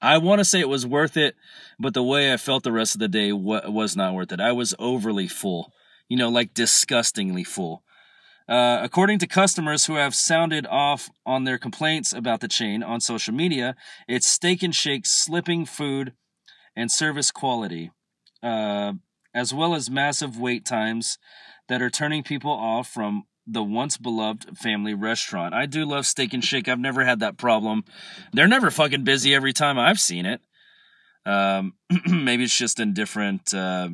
I 0.00 0.18
want 0.18 0.40
to 0.40 0.44
say 0.44 0.58
it 0.58 0.68
was 0.68 0.84
worth 0.84 1.16
it, 1.16 1.36
but 1.78 1.94
the 1.94 2.02
way 2.02 2.32
I 2.32 2.36
felt 2.36 2.64
the 2.64 2.72
rest 2.72 2.96
of 2.96 2.98
the 2.98 3.08
day 3.08 3.32
was 3.32 3.96
not 3.96 4.14
worth 4.14 4.32
it. 4.32 4.40
I 4.40 4.50
was 4.50 4.74
overly 4.80 5.28
full, 5.28 5.72
you 6.08 6.16
know, 6.16 6.28
like 6.28 6.54
disgustingly 6.54 7.44
full. 7.44 7.84
Uh, 8.48 8.80
according 8.82 9.20
to 9.20 9.28
customers 9.28 9.86
who 9.86 9.94
have 9.94 10.12
sounded 10.12 10.66
off 10.66 11.08
on 11.24 11.44
their 11.44 11.56
complaints 11.56 12.12
about 12.12 12.40
the 12.40 12.48
chain 12.48 12.82
on 12.82 13.00
social 13.00 13.32
media, 13.32 13.76
it's 14.08 14.26
Steak 14.26 14.64
and 14.64 14.74
Shake 14.74 15.06
slipping 15.06 15.64
food 15.64 16.14
and 16.76 16.90
service 16.90 17.30
quality, 17.30 17.90
uh, 18.42 18.92
as 19.34 19.52
well 19.52 19.74
as 19.74 19.90
massive 19.90 20.38
wait 20.38 20.64
times 20.64 21.18
that 21.68 21.82
are 21.82 21.90
turning 21.90 22.22
people 22.22 22.50
off 22.50 22.88
from 22.88 23.24
the 23.46 23.62
once 23.62 23.96
beloved 23.96 24.56
family 24.56 24.94
restaurant. 24.94 25.54
I 25.54 25.66
do 25.66 25.84
love 25.84 26.06
Steak 26.06 26.32
and 26.32 26.44
Shake. 26.44 26.68
I've 26.68 26.78
never 26.78 27.04
had 27.04 27.20
that 27.20 27.36
problem. 27.36 27.84
They're 28.32 28.48
never 28.48 28.70
fucking 28.70 29.04
busy 29.04 29.34
every 29.34 29.52
time 29.52 29.78
I've 29.78 30.00
seen 30.00 30.26
it. 30.26 30.40
Um, 31.24 31.74
maybe 32.06 32.44
it's 32.44 32.56
just 32.56 32.80
in 32.80 32.94
different 32.94 33.52
uh, 33.54 33.88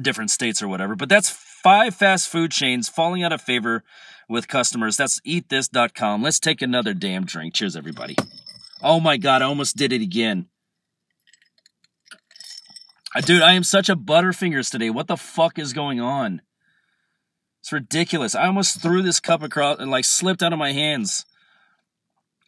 different 0.00 0.30
states 0.30 0.62
or 0.62 0.68
whatever. 0.68 0.94
But 0.94 1.08
that's 1.08 1.30
five 1.30 1.94
fast 1.94 2.28
food 2.28 2.50
chains 2.50 2.88
falling 2.88 3.22
out 3.22 3.32
of 3.32 3.40
favor 3.40 3.82
with 4.28 4.48
customers. 4.48 4.96
That's 4.96 5.20
eatthis.com. 5.20 6.22
Let's 6.22 6.40
take 6.40 6.62
another 6.62 6.94
damn 6.94 7.24
drink. 7.24 7.54
Cheers, 7.54 7.76
everybody. 7.76 8.16
Oh 8.82 9.00
my 9.00 9.16
god, 9.16 9.42
I 9.42 9.46
almost 9.46 9.76
did 9.76 9.92
it 9.92 10.02
again. 10.02 10.46
Uh, 13.16 13.20
dude, 13.22 13.40
I 13.40 13.54
am 13.54 13.64
such 13.64 13.88
a 13.88 13.96
butterfingers 13.96 14.70
today. 14.70 14.90
What 14.90 15.06
the 15.06 15.16
fuck 15.16 15.58
is 15.58 15.72
going 15.72 16.00
on? 16.00 16.42
It's 17.62 17.72
ridiculous. 17.72 18.34
I 18.34 18.46
almost 18.46 18.82
threw 18.82 19.00
this 19.00 19.20
cup 19.20 19.42
across 19.42 19.78
and 19.78 19.90
like 19.90 20.04
slipped 20.04 20.42
out 20.42 20.52
of 20.52 20.58
my 20.58 20.72
hands. 20.72 21.24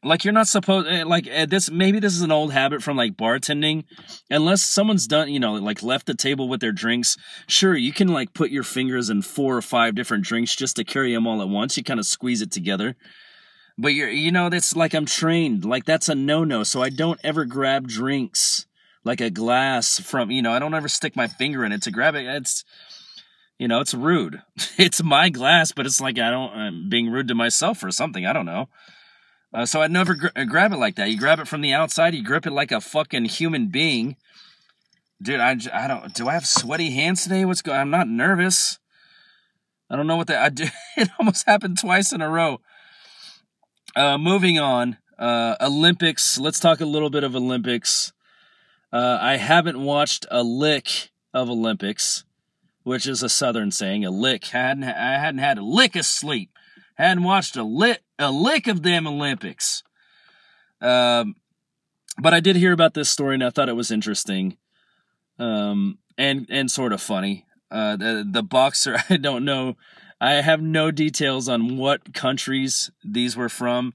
Like 0.04 0.24
you're 0.24 0.34
not 0.34 0.46
supposed 0.46 0.86
eh, 0.86 1.04
like 1.04 1.26
eh, 1.26 1.46
this 1.46 1.70
maybe 1.70 2.00
this 2.00 2.12
is 2.12 2.20
an 2.20 2.30
old 2.30 2.52
habit 2.52 2.82
from 2.82 2.98
like 2.98 3.16
bartending. 3.16 3.84
Unless 4.30 4.60
someone's 4.60 5.06
done, 5.06 5.30
you 5.30 5.40
know, 5.40 5.54
like 5.54 5.82
left 5.82 6.04
the 6.04 6.14
table 6.14 6.50
with 6.50 6.60
their 6.60 6.70
drinks, 6.70 7.16
sure, 7.46 7.74
you 7.74 7.94
can 7.94 8.08
like 8.08 8.34
put 8.34 8.50
your 8.50 8.62
fingers 8.62 9.08
in 9.08 9.22
four 9.22 9.56
or 9.56 9.62
five 9.62 9.94
different 9.94 10.24
drinks 10.24 10.54
just 10.54 10.76
to 10.76 10.84
carry 10.84 11.14
them 11.14 11.26
all 11.26 11.40
at 11.40 11.48
once. 11.48 11.78
You 11.78 11.82
kind 11.82 11.98
of 11.98 12.04
squeeze 12.04 12.42
it 12.42 12.52
together. 12.52 12.94
But 13.78 13.94
you're 13.94 14.10
you 14.10 14.30
know, 14.30 14.50
that's 14.50 14.76
like 14.76 14.92
I'm 14.92 15.06
trained. 15.06 15.64
Like 15.64 15.86
that's 15.86 16.10
a 16.10 16.14
no-no, 16.14 16.62
so 16.62 16.82
I 16.82 16.90
don't 16.90 17.20
ever 17.24 17.46
grab 17.46 17.88
drinks 17.88 18.67
like 19.04 19.20
a 19.20 19.30
glass 19.30 20.00
from 20.00 20.30
you 20.30 20.42
know 20.42 20.52
i 20.52 20.58
don't 20.58 20.74
ever 20.74 20.88
stick 20.88 21.16
my 21.16 21.26
finger 21.26 21.64
in 21.64 21.72
it 21.72 21.82
to 21.82 21.90
grab 21.90 22.14
it. 22.14 22.26
It's 22.26 22.64
you 23.58 23.68
know 23.68 23.80
it's 23.80 23.94
rude. 23.94 24.42
It's 24.78 25.02
my 25.02 25.28
glass 25.28 25.72
but 25.72 25.86
it's 25.86 26.00
like 26.00 26.18
i 26.18 26.30
don't 26.30 26.52
i'm 26.52 26.88
being 26.88 27.10
rude 27.10 27.28
to 27.28 27.34
myself 27.34 27.82
or 27.82 27.90
something. 27.90 28.26
I 28.26 28.32
don't 28.32 28.46
know. 28.46 28.68
Uh, 29.52 29.64
so 29.66 29.80
i'd 29.80 29.90
never 29.90 30.14
gr- 30.14 30.44
grab 30.46 30.72
it 30.72 30.78
like 30.78 30.96
that. 30.96 31.10
You 31.10 31.18
grab 31.18 31.38
it 31.40 31.48
from 31.48 31.60
the 31.60 31.72
outside 31.72 32.14
you 32.14 32.22
grip 32.22 32.46
it 32.46 32.52
like 32.52 32.72
a 32.72 32.80
fucking 32.80 33.26
human 33.26 33.68
being. 33.68 34.16
Dude 35.22 35.40
i, 35.40 35.56
I 35.72 35.88
don't 35.88 36.14
do 36.14 36.28
i 36.28 36.34
have 36.34 36.46
sweaty 36.46 36.90
hands 36.90 37.22
today? 37.22 37.44
What's 37.44 37.62
going 37.62 37.78
i'm 37.78 37.90
not 37.90 38.08
nervous. 38.08 38.78
I 39.90 39.96
don't 39.96 40.06
know 40.06 40.16
what 40.16 40.26
that 40.26 40.42
i 40.42 40.48
do 40.48 40.66
it 40.96 41.08
almost 41.18 41.46
happened 41.46 41.78
twice 41.78 42.12
in 42.12 42.20
a 42.20 42.28
row. 42.28 42.60
Uh 43.96 44.18
moving 44.18 44.58
on. 44.58 44.98
Uh 45.18 45.56
olympics. 45.60 46.38
Let's 46.38 46.60
talk 46.60 46.80
a 46.80 46.86
little 46.86 47.10
bit 47.10 47.24
of 47.24 47.34
olympics 47.34 48.12
uh, 48.92 49.18
I 49.20 49.36
haven't 49.36 49.82
watched 49.82 50.26
a 50.30 50.42
lick 50.42 51.10
of 51.34 51.50
Olympics, 51.50 52.24
which 52.82 53.06
is 53.06 53.22
a 53.22 53.28
Southern 53.28 53.70
saying. 53.70 54.04
A 54.04 54.10
lick. 54.10 54.54
I 54.54 54.58
Hadn't 54.58 54.84
I 54.84 55.18
hadn't 55.18 55.40
had 55.40 55.58
a 55.58 55.64
lick 55.64 55.96
of 55.96 56.06
sleep. 56.06 56.50
Hadn't 56.94 57.24
watched 57.24 57.56
a 57.56 57.62
lick 57.62 58.02
a 58.18 58.30
lick 58.32 58.66
of 58.66 58.82
them 58.82 59.06
Olympics. 59.06 59.82
Um, 60.80 61.36
but 62.20 62.34
I 62.34 62.40
did 62.40 62.56
hear 62.56 62.72
about 62.72 62.94
this 62.94 63.10
story 63.10 63.34
and 63.34 63.44
I 63.44 63.50
thought 63.50 63.68
it 63.68 63.76
was 63.76 63.90
interesting, 63.90 64.56
um, 65.38 65.98
and 66.16 66.46
and 66.48 66.70
sort 66.70 66.92
of 66.92 67.00
funny. 67.02 67.46
Uh, 67.70 67.96
the 67.96 68.26
the 68.28 68.42
boxer 68.42 68.96
I 69.10 69.16
don't 69.16 69.44
know. 69.44 69.76
I 70.20 70.34
have 70.34 70.60
no 70.60 70.90
details 70.90 71.48
on 71.48 71.76
what 71.76 72.12
countries 72.12 72.90
these 73.04 73.36
were 73.36 73.48
from. 73.48 73.94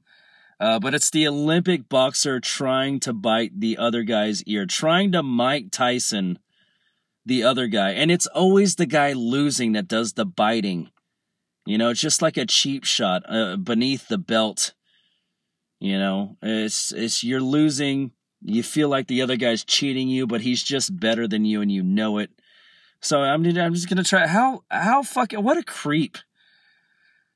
Uh, 0.64 0.80
but 0.80 0.94
it's 0.94 1.10
the 1.10 1.28
Olympic 1.28 1.90
boxer 1.90 2.40
trying 2.40 2.98
to 3.02 3.12
bite 3.12 3.60
the 3.60 3.78
other 3.78 4.04
guy's 4.04 4.42
ear, 4.44 4.66
trying 4.66 5.12
to 5.12 5.22
Mike 5.22 5.72
Tyson 5.72 6.40
the 7.26 7.44
other 7.44 7.68
guy. 7.68 7.92
And 7.92 8.10
it's 8.10 8.28
always 8.28 8.78
the 8.78 8.86
guy 8.86 9.12
losing 9.12 9.74
that 9.74 9.90
does 9.90 10.14
the 10.14 10.26
biting. 10.26 10.90
You 11.66 11.78
know, 11.78 11.90
it's 11.90 12.00
just 12.00 12.22
like 12.22 12.38
a 12.38 12.46
cheap 12.46 12.86
shot 12.86 13.24
uh, 13.28 13.58
beneath 13.58 14.08
the 14.08 14.18
belt. 14.18 14.74
You 15.82 16.00
know, 16.00 16.38
it's 16.42 16.94
it's 16.94 17.26
you're 17.26 17.42
losing. 17.42 18.12
You 18.42 18.64
feel 18.64 18.88
like 18.88 19.08
the 19.08 19.22
other 19.22 19.36
guy's 19.36 19.66
cheating 19.66 20.08
you, 20.08 20.28
but 20.28 20.40
he's 20.40 20.64
just 20.64 20.98
better 20.98 21.28
than 21.28 21.44
you, 21.44 21.60
and 21.60 21.74
you 21.74 21.84
know 21.84 22.20
it. 22.20 22.30
So 23.02 23.20
I'm 23.20 23.46
I'm 23.46 23.74
just 23.74 23.90
gonna 23.90 24.06
try. 24.06 24.28
How 24.28 24.64
how 24.72 25.04
fucking 25.04 25.44
what 25.44 25.58
a 25.58 25.64
creep. 25.64 26.18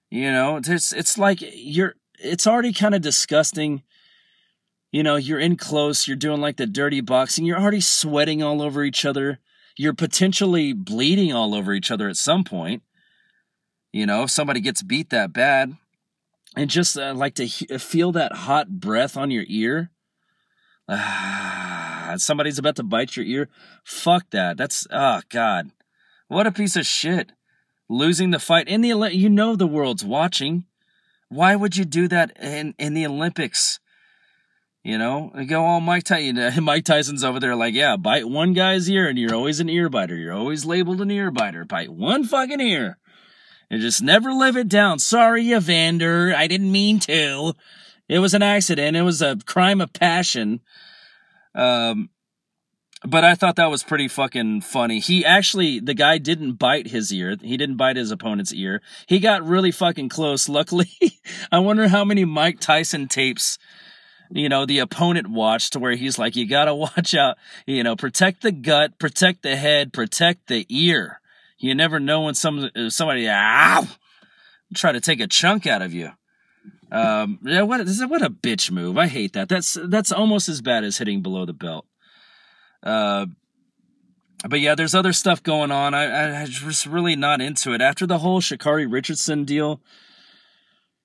You 0.10 0.32
know, 0.32 0.62
it's 0.66 0.94
it's 0.94 1.18
like 1.18 1.40
you're 1.42 1.96
it's 2.18 2.48
already 2.48 2.74
kind 2.74 2.96
of 2.96 3.02
disgusting. 3.02 3.84
You 4.92 5.04
know, 5.04 5.16
you're 5.16 5.40
in 5.40 5.58
close, 5.58 6.08
you're 6.08 6.18
doing 6.18 6.42
like 6.42 6.58
the 6.58 6.66
dirty 6.66 7.02
boxing, 7.02 7.46
you're 7.46 7.60
already 7.60 7.82
sweating 7.82 8.42
all 8.42 8.62
over 8.62 8.84
each 8.84 9.06
other. 9.06 9.40
You're 9.76 9.94
potentially 9.94 10.74
bleeding 10.74 11.34
all 11.34 11.54
over 11.54 11.74
each 11.74 11.92
other 11.92 12.10
at 12.10 12.18
some 12.18 12.44
point. 12.44 12.82
You 13.92 14.06
know, 14.06 14.24
if 14.24 14.32
somebody 14.32 14.60
gets 14.60 14.82
beat 14.82 15.10
that 15.12 15.34
bad, 15.34 15.76
and 16.56 16.70
just 16.70 16.98
uh, 16.98 17.14
like 17.14 17.36
to 17.36 17.46
he- 17.46 17.68
uh, 17.72 17.78
feel 17.78 18.12
that 18.14 18.34
hot 18.34 18.80
breath 18.80 19.16
on 19.16 19.32
your 19.32 19.46
ear. 19.48 19.92
Ah, 22.10 22.14
somebody's 22.16 22.58
about 22.58 22.78
to 22.78 22.84
bite 22.84 23.18
your 23.18 23.26
ear. 23.26 23.50
Fuck 23.84 24.30
that. 24.30 24.56
That's 24.56 24.88
oh 24.90 25.20
god. 25.28 25.72
What 26.30 26.48
a 26.48 26.54
piece 26.54 26.78
of 26.78 26.86
shit. 26.86 27.34
Losing 27.90 28.32
the 28.32 28.40
fight 28.40 28.70
in 28.70 28.80
the 28.80 29.10
you 29.14 29.30
know 29.30 29.58
the 29.58 29.68
world's 29.68 30.06
watching. 30.06 30.64
Why 31.30 31.56
would 31.56 31.76
you 31.76 31.86
do 31.86 32.08
that 32.08 32.38
in, 32.40 32.74
in 32.78 32.94
the 32.94 33.06
Olympics? 33.06 33.80
You 34.84 34.98
know, 34.98 35.32
go 35.48 35.66
all 35.66 35.82
Mike 35.82 36.04
Tyson. 36.04 36.64
Mike 36.64 36.86
Tyson's 36.86 37.24
over 37.24 37.40
there 37.40 37.56
like, 37.56 37.74
yeah, 37.74 37.98
bite 37.98 38.30
one 38.30 38.54
guy's 38.54 38.90
ear 38.90 39.08
and 39.08 39.20
you're 39.20 39.36
always 39.36 39.60
an 39.60 39.70
ear 39.70 39.90
biter. 39.90 40.16
You're 40.16 40.34
always 40.34 40.66
labeled 40.66 41.02
an 41.02 41.12
ear 41.12 41.30
biter. 41.30 41.66
Bite 41.66 41.92
one 41.92 42.24
fucking 42.24 42.62
ear. 42.62 42.98
And 43.70 43.82
just 43.82 44.02
never 44.02 44.32
live 44.32 44.56
it 44.56 44.70
down. 44.70 45.00
Sorry, 45.00 45.52
Evander. 45.52 46.34
I 46.34 46.48
didn't 46.48 46.72
mean 46.72 47.00
to. 47.02 47.54
It 48.08 48.20
was 48.20 48.34
an 48.34 48.42
accident. 48.42 48.96
It 48.96 49.02
was 49.02 49.22
a 49.22 49.38
crime 49.46 49.82
of 49.82 49.92
passion. 49.92 50.62
Um, 51.54 52.10
but 53.04 53.24
I 53.24 53.36
thought 53.36 53.58
that 53.58 53.70
was 53.70 53.84
pretty 53.84 54.08
fucking 54.08 54.62
funny. 54.62 55.00
He 55.00 55.24
actually, 55.24 55.80
the 55.80 55.94
guy 55.94 56.18
didn't 56.18 56.54
bite 56.54 56.88
his 56.88 57.14
ear. 57.14 57.36
He 57.42 57.58
didn't 57.58 57.78
bite 57.78 57.96
his 57.96 58.12
opponent's 58.12 58.54
ear. 58.54 58.82
He 59.06 59.20
got 59.20 59.46
really 59.46 59.72
fucking 59.72 60.10
close. 60.10 60.50
Luckily, 60.58 60.90
I 61.52 61.60
wonder 61.60 61.88
how 61.88 62.04
many 62.04 62.26
Mike 62.26 62.60
Tyson 62.60 63.08
tapes, 63.08 63.60
you 64.32 64.50
know, 64.50 64.66
the 64.66 64.80
opponent 64.80 65.28
watched 65.28 65.74
to 65.74 65.80
where 65.80 65.96
he's 65.96 66.18
like, 66.18 66.36
you 66.36 66.48
gotta 66.48 66.74
watch 66.74 67.14
out, 67.14 67.38
you 67.66 67.84
know, 67.84 67.96
protect 67.96 68.42
the 68.42 68.52
gut, 68.52 68.98
protect 69.00 69.44
the 69.44 69.56
head, 69.56 69.94
protect 69.94 70.48
the 70.48 70.66
ear. 70.70 71.22
You 71.60 71.76
never 71.76 72.00
know 72.00 72.22
when 72.22 72.36
some 72.36 72.70
somebody 72.90 73.28
ow, 73.28 73.88
try 74.76 74.92
to 74.92 75.02
take 75.02 75.20
a 75.20 75.28
chunk 75.28 75.66
out 75.66 75.82
of 75.82 75.94
you. 75.94 76.12
Um, 76.92 77.40
yeah, 77.44 77.64
what 77.64 77.80
what 77.86 78.22
a 78.22 78.30
bitch 78.30 78.72
move. 78.72 78.98
I 78.98 79.08
hate 79.08 79.34
that. 79.34 79.50
That's 79.50 79.78
that's 79.88 80.12
almost 80.12 80.50
as 80.50 80.62
bad 80.62 80.84
as 80.84 80.98
hitting 80.98 81.22
below 81.22 81.46
the 81.46 81.54
belt. 81.54 81.86
Uh, 82.88 83.26
but 84.48 84.62
yeah, 84.62 84.76
there's 84.76 84.96
other 84.96 85.12
stuff 85.12 85.44
going 85.44 85.72
on. 85.72 85.94
I, 85.94 86.44
I, 86.44 86.48
was 86.64 86.88
really 86.88 87.18
not 87.18 87.42
into 87.42 87.74
it 87.74 87.82
after 87.82 88.08
the 88.08 88.20
whole 88.20 88.40
Sha'Carri 88.40 88.90
Richardson 88.90 89.44
deal. 89.44 89.82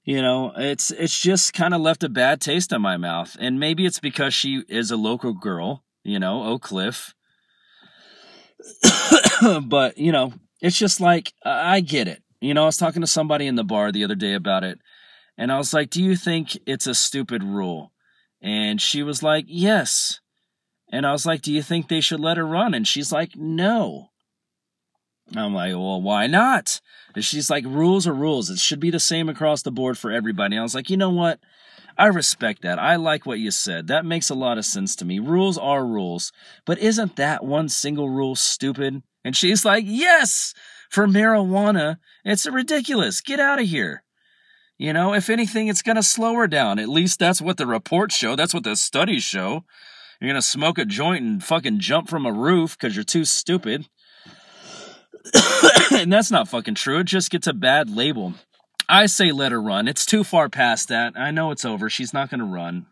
You 0.04 0.22
know, 0.22 0.52
it's 0.56 0.90
it's 0.90 1.20
just 1.20 1.52
kind 1.52 1.74
of 1.74 1.80
left 1.80 2.04
a 2.04 2.08
bad 2.08 2.40
taste 2.40 2.72
in 2.72 2.82
my 2.82 2.96
mouth, 2.96 3.36
and 3.40 3.58
maybe 3.58 3.86
it's 3.86 4.00
because 4.00 4.34
she 4.34 4.62
is 4.68 4.90
a 4.90 4.96
local 4.96 5.32
girl. 5.32 5.84
You 6.04 6.18
know, 6.18 6.44
Oak 6.44 6.62
Cliff. 6.62 7.14
but 9.64 9.98
you 9.98 10.12
know, 10.12 10.34
it's 10.60 10.78
just 10.78 11.00
like 11.00 11.32
I 11.44 11.80
get 11.80 12.08
it. 12.08 12.22
You 12.40 12.54
know, 12.54 12.64
I 12.64 12.66
was 12.66 12.76
talking 12.76 13.02
to 13.02 13.08
somebody 13.08 13.46
in 13.46 13.56
the 13.56 13.64
bar 13.64 13.90
the 13.90 14.04
other 14.04 14.14
day 14.14 14.34
about 14.34 14.64
it, 14.64 14.78
and 15.36 15.50
I 15.50 15.58
was 15.58 15.72
like, 15.72 15.90
"Do 15.90 16.02
you 16.02 16.16
think 16.16 16.58
it's 16.66 16.86
a 16.86 16.94
stupid 16.94 17.42
rule?" 17.42 17.92
And 18.40 18.80
she 18.80 19.02
was 19.02 19.22
like, 19.22 19.46
"Yes." 19.48 20.20
And 20.92 21.06
I 21.06 21.12
was 21.12 21.24
like, 21.24 21.40
Do 21.40 21.50
you 21.52 21.62
think 21.62 21.88
they 21.88 22.02
should 22.02 22.20
let 22.20 22.36
her 22.36 22.46
run? 22.46 22.74
And 22.74 22.86
she's 22.86 23.10
like, 23.10 23.32
No. 23.34 24.10
I'm 25.34 25.54
like, 25.54 25.72
Well, 25.72 26.02
why 26.02 26.26
not? 26.26 26.80
And 27.14 27.24
she's 27.24 27.48
like, 27.48 27.64
Rules 27.64 28.06
are 28.06 28.14
rules. 28.14 28.50
It 28.50 28.58
should 28.58 28.80
be 28.80 28.90
the 28.90 29.00
same 29.00 29.28
across 29.28 29.62
the 29.62 29.72
board 29.72 29.96
for 29.96 30.12
everybody. 30.12 30.54
And 30.54 30.60
I 30.60 30.62
was 30.62 30.74
like, 30.74 30.90
You 30.90 30.98
know 30.98 31.10
what? 31.10 31.40
I 31.96 32.06
respect 32.06 32.62
that. 32.62 32.78
I 32.78 32.96
like 32.96 33.26
what 33.26 33.38
you 33.38 33.50
said. 33.50 33.86
That 33.88 34.04
makes 34.04 34.30
a 34.30 34.34
lot 34.34 34.58
of 34.58 34.64
sense 34.64 34.94
to 34.96 35.04
me. 35.04 35.18
Rules 35.18 35.58
are 35.58 35.84
rules. 35.84 36.32
But 36.66 36.78
isn't 36.78 37.16
that 37.16 37.44
one 37.44 37.68
single 37.68 38.08
rule 38.10 38.36
stupid? 38.36 39.02
And 39.24 39.34
she's 39.34 39.64
like, 39.64 39.84
Yes, 39.86 40.52
for 40.90 41.06
marijuana, 41.06 41.96
it's 42.22 42.46
ridiculous. 42.46 43.22
Get 43.22 43.40
out 43.40 43.60
of 43.60 43.66
here. 43.66 44.04
You 44.76 44.92
know, 44.92 45.14
if 45.14 45.30
anything, 45.30 45.68
it's 45.68 45.82
going 45.82 45.96
to 45.96 46.02
slow 46.02 46.34
her 46.34 46.48
down. 46.48 46.78
At 46.78 46.88
least 46.88 47.18
that's 47.18 47.40
what 47.40 47.56
the 47.56 47.66
reports 47.66 48.16
show. 48.16 48.34
That's 48.34 48.52
what 48.52 48.64
the 48.64 48.74
studies 48.74 49.22
show. 49.22 49.64
You're 50.22 50.28
gonna 50.28 50.42
smoke 50.42 50.78
a 50.78 50.84
joint 50.84 51.24
and 51.24 51.42
fucking 51.42 51.80
jump 51.80 52.08
from 52.08 52.26
a 52.26 52.32
roof 52.32 52.78
because 52.78 52.94
you're 52.94 53.02
too 53.02 53.24
stupid. 53.24 53.88
and 55.90 56.12
that's 56.12 56.30
not 56.30 56.46
fucking 56.46 56.76
true. 56.76 57.00
It 57.00 57.08
just 57.08 57.28
gets 57.28 57.48
a 57.48 57.52
bad 57.52 57.90
label. 57.90 58.34
I 58.88 59.06
say 59.06 59.32
let 59.32 59.50
her 59.50 59.60
run. 59.60 59.88
It's 59.88 60.06
too 60.06 60.22
far 60.22 60.48
past 60.48 60.86
that. 60.90 61.14
I 61.16 61.32
know 61.32 61.50
it's 61.50 61.64
over. 61.64 61.90
She's 61.90 62.14
not 62.14 62.30
gonna 62.30 62.44
run. 62.44 62.86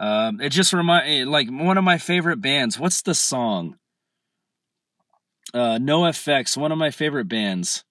Um, 0.00 0.40
it 0.40 0.48
just 0.48 0.72
remind 0.72 1.08
eh, 1.08 1.24
like 1.24 1.48
one 1.48 1.78
of 1.78 1.84
my 1.84 1.96
favorite 1.96 2.40
bands. 2.40 2.76
What's 2.76 3.00
the 3.00 3.14
song? 3.14 3.76
Uh, 5.54 5.78
NOFX. 5.78 6.56
One 6.56 6.72
of 6.72 6.78
my 6.78 6.90
favorite 6.90 7.28
bands. 7.28 7.84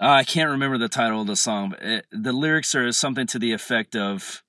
Uh, 0.00 0.08
I 0.08 0.24
can't 0.24 0.50
remember 0.50 0.76
the 0.76 0.88
title 0.88 1.20
of 1.20 1.28
the 1.28 1.36
song, 1.36 1.70
but 1.70 1.82
it, 1.82 2.06
the 2.10 2.32
lyrics 2.32 2.74
are 2.74 2.90
something 2.90 3.28
to 3.28 3.38
the 3.38 3.52
effect 3.52 3.94
of 3.94 4.42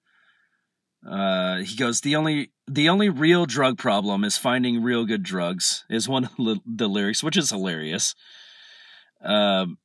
uh, 1.07 1.57
he 1.57 1.75
goes, 1.75 2.01
the 2.01 2.15
only 2.15 2.51
the 2.67 2.89
only 2.89 3.09
real 3.09 3.45
drug 3.45 3.77
problem 3.77 4.23
is 4.23 4.37
finding 4.37 4.83
real 4.83 5.05
good 5.05 5.23
drugs. 5.23 5.85
Is 5.89 6.09
one 6.09 6.25
of 6.25 6.59
the 6.65 6.87
lyrics, 6.87 7.23
which 7.23 7.37
is 7.37 7.49
hilarious. 7.49 8.15
Um, 9.23 9.77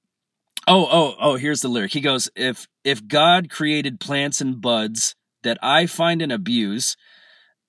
oh 0.66 0.88
oh 0.90 1.14
oh, 1.20 1.36
here's 1.36 1.60
the 1.60 1.68
lyric. 1.68 1.92
He 1.92 2.00
goes, 2.00 2.28
if 2.34 2.66
if 2.82 3.06
God 3.06 3.48
created 3.48 4.00
plants 4.00 4.40
and 4.40 4.60
buds 4.60 5.14
that 5.44 5.58
I 5.62 5.86
find 5.86 6.20
and 6.20 6.32
abuse, 6.32 6.96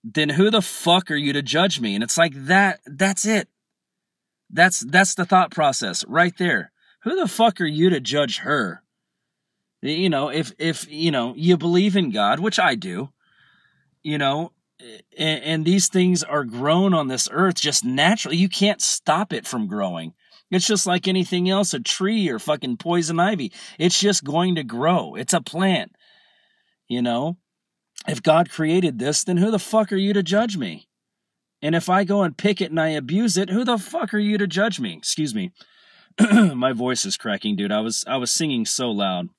then 0.03 0.29
who 0.29 0.49
the 0.49 0.61
fuck 0.61 1.11
are 1.11 1.15
you 1.15 1.33
to 1.33 1.41
judge 1.41 1.79
me? 1.79 1.93
And 1.93 2.03
it's 2.03 2.17
like 2.17 2.33
that. 2.35 2.79
That's 2.85 3.25
it. 3.25 3.47
That's 4.49 4.79
that's 4.79 5.15
the 5.15 5.25
thought 5.25 5.51
process 5.51 6.03
right 6.07 6.35
there. 6.37 6.71
Who 7.03 7.15
the 7.15 7.27
fuck 7.27 7.61
are 7.61 7.65
you 7.65 7.91
to 7.91 7.99
judge 7.99 8.39
her? 8.39 8.81
You 9.81 10.09
know, 10.09 10.29
if 10.29 10.51
if 10.57 10.89
you 10.89 11.11
know 11.11 11.35
you 11.37 11.57
believe 11.57 11.95
in 11.95 12.09
God, 12.09 12.39
which 12.39 12.57
I 12.57 12.73
do, 12.73 13.09
you 14.05 14.19
know, 14.19 14.51
and, 15.17 15.43
and 15.43 15.65
these 15.65 15.87
things 15.87 16.23
are 16.23 16.43
grown 16.43 16.93
on 16.93 17.07
this 17.07 17.27
earth 17.31 17.55
just 17.55 17.83
naturally. 17.83 18.37
You 18.37 18.47
can't 18.47 18.79
stop 18.79 19.33
it 19.33 19.47
from 19.47 19.65
growing. 19.65 20.13
It's 20.51 20.67
just 20.67 20.85
like 20.85 21.07
anything 21.07 21.49
else, 21.49 21.73
a 21.73 21.79
tree 21.79 22.29
or 22.29 22.37
fucking 22.37 22.77
poison 22.77 23.19
ivy. 23.19 23.51
It's 23.79 23.99
just 23.99 24.23
going 24.23 24.55
to 24.55 24.63
grow. 24.63 25.15
It's 25.15 25.33
a 25.33 25.41
plant. 25.41 25.95
You 26.87 27.01
know? 27.01 27.37
If 28.07 28.21
God 28.21 28.51
created 28.51 28.99
this, 28.99 29.23
then 29.23 29.37
who 29.37 29.49
the 29.49 29.57
fuck 29.57 29.91
are 29.91 29.97
you 29.97 30.13
to 30.13 30.21
judge 30.21 30.55
me? 30.55 30.87
And 31.63 31.73
if 31.73 31.89
I 31.89 32.03
go 32.03 32.21
and 32.21 32.37
pick 32.37 32.61
it 32.61 32.69
and 32.69 32.79
I 32.79 32.89
abuse 32.89 33.37
it, 33.37 33.49
who 33.49 33.63
the 33.63 33.79
fuck 33.79 34.13
are 34.13 34.19
you 34.19 34.37
to 34.37 34.45
judge 34.45 34.79
me? 34.79 34.93
Excuse 34.95 35.33
me. 35.33 35.51
My 36.31 36.73
voice 36.73 37.05
is 37.05 37.17
cracking, 37.17 37.55
dude. 37.55 37.71
I 37.71 37.79
was 37.79 38.05
I 38.07 38.17
was 38.17 38.29
singing 38.29 38.67
so 38.67 38.91
loud 38.91 39.29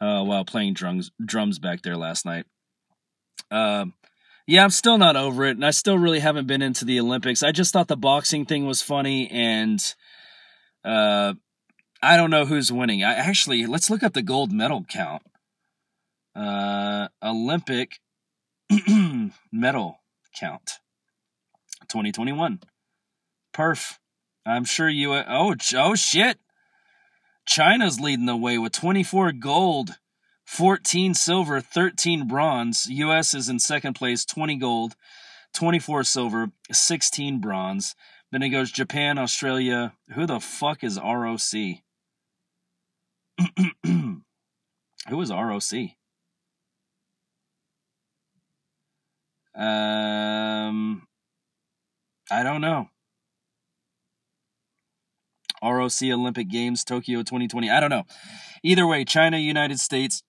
uh, 0.00 0.24
while 0.24 0.44
playing 0.44 0.74
drums 0.74 1.12
drums 1.24 1.60
back 1.60 1.82
there 1.82 1.96
last 1.96 2.26
night. 2.26 2.46
Um, 3.50 3.94
yeah, 4.46 4.64
I'm 4.64 4.70
still 4.70 4.98
not 4.98 5.16
over 5.16 5.44
it, 5.44 5.56
and 5.56 5.64
I 5.64 5.70
still 5.70 5.98
really 5.98 6.20
haven't 6.20 6.46
been 6.46 6.62
into 6.62 6.84
the 6.84 6.98
Olympics. 6.98 7.42
I 7.42 7.52
just 7.52 7.72
thought 7.72 7.88
the 7.88 7.96
boxing 7.96 8.44
thing 8.44 8.66
was 8.66 8.82
funny, 8.82 9.28
and 9.30 9.80
uh, 10.84 11.34
I 12.02 12.16
don't 12.16 12.30
know 12.30 12.44
who's 12.44 12.72
winning. 12.72 13.04
I 13.04 13.14
actually 13.14 13.66
let's 13.66 13.88
look 13.88 14.02
up 14.02 14.14
the 14.14 14.22
gold 14.22 14.52
medal 14.52 14.84
count. 14.88 15.22
Uh, 16.34 17.08
Olympic 17.22 18.00
medal 19.52 20.00
count, 20.34 20.78
2021. 21.88 22.60
Perf. 23.54 23.98
I'm 24.44 24.64
sure 24.64 24.88
you. 24.88 25.14
Oh, 25.14 25.54
oh 25.76 25.94
shit. 25.94 26.38
China's 27.46 28.00
leading 28.00 28.26
the 28.26 28.36
way 28.36 28.58
with 28.58 28.72
24 28.72 29.32
gold. 29.32 29.96
14 30.52 31.14
silver, 31.14 31.62
13 31.62 32.28
bronze. 32.28 32.86
US 32.86 33.32
is 33.32 33.48
in 33.48 33.58
second 33.58 33.94
place, 33.94 34.26
20 34.26 34.56
gold, 34.56 34.96
24 35.54 36.04
silver, 36.04 36.48
16 36.70 37.40
bronze. 37.40 37.94
Then 38.30 38.42
it 38.42 38.50
goes 38.50 38.70
Japan, 38.70 39.16
Australia. 39.16 39.94
Who 40.14 40.26
the 40.26 40.40
fuck 40.40 40.84
is 40.84 41.00
ROC? 41.00 41.80
Who 45.08 45.20
is 45.22 45.30
ROC? 45.30 45.72
Um, 49.54 51.06
I 52.30 52.42
don't 52.42 52.60
know. 52.60 52.90
ROC 55.62 56.02
Olympic 56.02 56.50
Games 56.50 56.84
Tokyo 56.84 57.20
2020. 57.20 57.70
I 57.70 57.80
don't 57.80 57.88
know. 57.88 58.04
Either 58.62 58.86
way, 58.86 59.06
China, 59.06 59.38
United 59.38 59.80
States, 59.80 60.22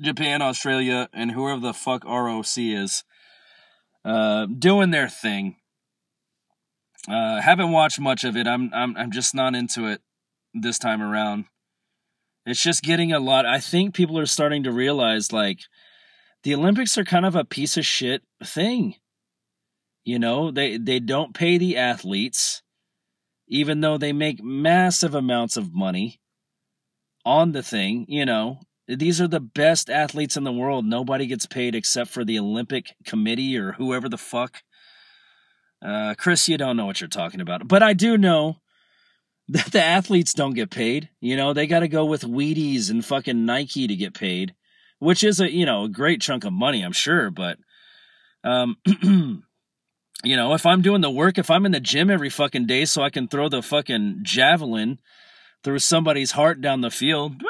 Japan, 0.00 0.42
Australia, 0.42 1.08
and 1.12 1.32
whoever 1.32 1.60
the 1.60 1.74
fuck 1.74 2.04
ROC 2.04 2.56
is 2.56 3.04
uh, 4.04 4.46
doing 4.46 4.90
their 4.90 5.08
thing. 5.08 5.56
Uh, 7.08 7.40
haven't 7.40 7.72
watched 7.72 8.00
much 8.00 8.24
of 8.24 8.36
it. 8.36 8.46
I'm 8.46 8.70
I'm 8.72 8.96
I'm 8.96 9.10
just 9.10 9.34
not 9.34 9.54
into 9.54 9.86
it 9.86 10.00
this 10.54 10.78
time 10.78 11.02
around. 11.02 11.44
It's 12.46 12.62
just 12.62 12.82
getting 12.82 13.12
a 13.12 13.20
lot. 13.20 13.46
I 13.46 13.60
think 13.60 13.94
people 13.94 14.18
are 14.18 14.26
starting 14.26 14.62
to 14.64 14.72
realize 14.72 15.32
like 15.32 15.60
the 16.42 16.54
Olympics 16.54 16.96
are 16.96 17.04
kind 17.04 17.26
of 17.26 17.34
a 17.36 17.44
piece 17.44 17.76
of 17.76 17.84
shit 17.84 18.22
thing. 18.42 18.94
You 20.04 20.18
know, 20.18 20.50
they 20.50 20.78
they 20.78 20.98
don't 20.98 21.34
pay 21.34 21.58
the 21.58 21.76
athletes 21.76 22.62
even 23.46 23.80
though 23.80 23.98
they 23.98 24.12
make 24.12 24.42
massive 24.42 25.14
amounts 25.14 25.56
of 25.56 25.74
money 25.74 26.20
on 27.24 27.52
the 27.52 27.62
thing, 27.62 28.06
you 28.08 28.24
know, 28.24 28.60
these 28.86 29.20
are 29.20 29.28
the 29.28 29.40
best 29.40 29.88
athletes 29.88 30.36
in 30.36 30.44
the 30.44 30.52
world. 30.52 30.84
Nobody 30.84 31.26
gets 31.26 31.46
paid 31.46 31.74
except 31.74 32.10
for 32.10 32.24
the 32.24 32.38
Olympic 32.38 32.94
Committee 33.04 33.56
or 33.56 33.72
whoever 33.72 34.08
the 34.08 34.18
fuck. 34.18 34.62
Uh, 35.84 36.14
Chris, 36.16 36.48
you 36.48 36.56
don't 36.56 36.76
know 36.76 36.86
what 36.86 37.00
you're 37.00 37.08
talking 37.08 37.40
about. 37.40 37.66
But 37.68 37.82
I 37.82 37.92
do 37.92 38.18
know 38.18 38.56
that 39.48 39.72
the 39.72 39.82
athletes 39.82 40.34
don't 40.34 40.54
get 40.54 40.70
paid. 40.70 41.10
You 41.20 41.36
know, 41.36 41.52
they 41.52 41.66
got 41.66 41.80
to 41.80 41.88
go 41.88 42.04
with 42.04 42.22
Wheaties 42.22 42.90
and 42.90 43.04
fucking 43.04 43.44
Nike 43.44 43.86
to 43.86 43.96
get 43.96 44.14
paid, 44.14 44.54
which 44.98 45.22
is 45.22 45.40
a, 45.40 45.50
you 45.50 45.66
know, 45.66 45.84
a 45.84 45.88
great 45.88 46.20
chunk 46.20 46.44
of 46.44 46.52
money, 46.52 46.82
I'm 46.82 46.92
sure. 46.92 47.30
But, 47.30 47.58
um, 48.42 48.76
you 50.24 50.36
know, 50.36 50.54
if 50.54 50.64
I'm 50.64 50.82
doing 50.82 51.02
the 51.02 51.10
work, 51.10 51.36
if 51.38 51.50
I'm 51.50 51.66
in 51.66 51.72
the 51.72 51.80
gym 51.80 52.10
every 52.10 52.30
fucking 52.30 52.66
day 52.66 52.84
so 52.84 53.02
I 53.02 53.10
can 53.10 53.28
throw 53.28 53.48
the 53.48 53.62
fucking 53.62 54.20
javelin 54.22 54.98
through 55.62 55.78
somebody's 55.80 56.32
heart 56.32 56.60
down 56.60 56.80
the 56.80 56.90
field, 56.90 57.42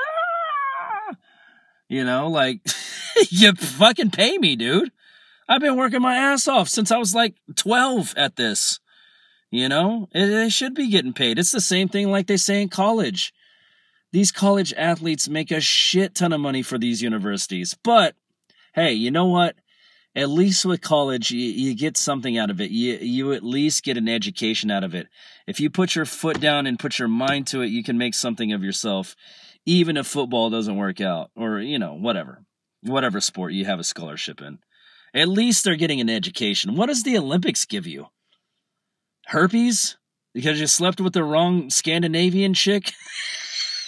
You 1.89 2.05
know, 2.05 2.29
like 2.29 2.61
you 3.31 3.53
fucking 3.55 4.11
pay 4.11 4.39
me, 4.39 4.57
dude. 4.57 4.91
I've 5.49 5.61
been 5.61 5.77
working 5.77 6.01
my 6.01 6.17
ass 6.17 6.49
off 6.49 6.69
since 6.69 6.91
I 6.91 6.97
was 6.97 7.15
like 7.15 7.35
12 7.57 8.15
at 8.17 8.37
this. 8.37 8.81
You 9.51 9.69
know, 9.69 10.09
they 10.13 10.49
should 10.49 10.75
be 10.75 10.91
getting 10.91 11.13
paid. 11.13 11.39
It's 11.39 11.53
the 11.53 11.61
same 11.61 11.89
thing 11.89 12.11
like 12.11 12.27
they 12.27 12.37
say 12.37 12.61
in 12.61 12.69
college. 12.69 13.33
These 14.11 14.33
college 14.33 14.73
athletes 14.77 15.29
make 15.29 15.51
a 15.51 15.61
shit 15.61 16.15
ton 16.15 16.33
of 16.33 16.41
money 16.41 16.63
for 16.63 16.79
these 16.79 17.03
universities. 17.03 17.77
But 17.83 18.17
hey, 18.75 18.93
you 18.93 19.11
know 19.11 19.27
what? 19.27 19.57
At 20.17 20.29
least 20.29 20.65
with 20.65 20.81
college, 20.81 21.31
you, 21.31 21.41
you 21.41 21.75
get 21.75 21.97
something 21.97 22.39
out 22.39 22.51
of 22.51 22.61
it. 22.61 22.71
You, 22.71 22.95
you 22.95 23.33
at 23.33 23.43
least 23.43 23.85
get 23.85 23.97
an 23.97 24.09
education 24.09 24.71
out 24.71 24.85
of 24.85 24.95
it. 24.95 25.09
If 25.47 25.61
you 25.61 25.71
put 25.71 25.95
your 25.95 26.05
foot 26.05 26.41
down 26.41 26.67
and 26.67 26.79
put 26.79 26.99
your 26.99 27.09
mind 27.09 27.49
to 27.49 27.63
it, 27.63 27.69
you 27.69 27.83
can 27.83 27.99
make 27.99 28.15
something 28.15 28.53
of 28.53 28.63
yourself, 28.63 29.17
even 29.67 29.97
if 29.97 30.07
football 30.07 30.51
doesn't 30.51 30.77
work 30.77 31.01
out 31.01 31.31
or, 31.37 31.61
you 31.61 31.79
know, 31.79 31.95
whatever, 31.95 32.45
whatever 32.83 33.21
sport 33.21 33.53
you 33.53 33.65
have 33.65 33.79
a 33.79 33.85
scholarship 33.85 34.41
in. 34.41 34.59
At 35.15 35.29
least 35.29 35.65
they're 35.65 35.77
getting 35.77 36.01
an 36.01 36.11
education. 36.11 36.75
What 36.75 36.87
does 36.87 37.03
the 37.03 37.17
Olympics 37.17 37.65
give 37.65 37.87
you? 37.87 38.09
Herpes? 39.27 39.97
Because 40.33 40.61
you 40.61 40.67
slept 40.67 41.01
with 41.01 41.13
the 41.13 41.23
wrong 41.23 41.71
Scandinavian 41.71 42.55
chick? 42.55 42.93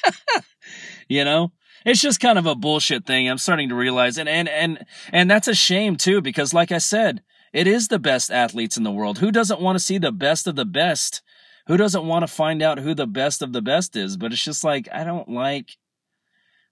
you 1.09 1.25
know? 1.25 1.53
It's 1.85 2.01
just 2.01 2.19
kind 2.19 2.37
of 2.37 2.47
a 2.47 2.57
bullshit 2.57 3.07
thing. 3.07 3.29
I'm 3.29 3.39
starting 3.39 3.69
to 3.69 3.77
realize 3.77 4.19
and 4.19 4.29
and 4.29 4.49
and 4.49 4.85
and 5.13 5.31
that's 5.31 5.47
a 5.47 5.55
shame 5.55 5.95
too 5.95 6.21
because 6.21 6.53
like 6.53 6.73
I 6.73 6.79
said, 6.79 7.23
it 7.53 7.69
is 7.69 7.87
the 7.87 8.01
best 8.01 8.29
athletes 8.33 8.77
in 8.77 8.83
the 8.83 8.91
world. 8.91 9.19
Who 9.19 9.31
doesn't 9.31 9.61
want 9.61 9.79
to 9.79 9.85
see 9.85 9.97
the 9.97 10.11
best 10.11 10.49
of 10.49 10.57
the 10.57 10.65
best? 10.65 11.23
Who 11.67 11.77
doesn't 11.77 12.07
want 12.07 12.23
to 12.23 12.33
find 12.33 12.63
out 12.63 12.79
who 12.79 12.95
the 12.95 13.07
best 13.07 13.43
of 13.43 13.53
the 13.53 13.63
best 13.63 13.97
is? 13.97 14.17
But 14.17 14.33
it's 14.33 14.45
just 14.45 14.65
like 14.65 14.89
I 14.93 15.05
don't 15.05 15.29
like 15.29 15.77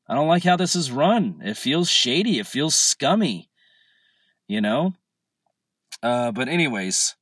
I 0.08 0.14
don't 0.14 0.28
like 0.28 0.44
how 0.44 0.56
this 0.56 0.76
is 0.76 0.90
run. 0.90 1.40
It 1.42 1.56
feels 1.56 1.90
shady. 1.90 2.38
It 2.38 2.46
feels 2.46 2.74
scummy. 2.74 3.50
You 4.46 4.60
know? 4.60 4.94
Uh, 6.02 6.30
but 6.32 6.48
anyways, 6.48 7.16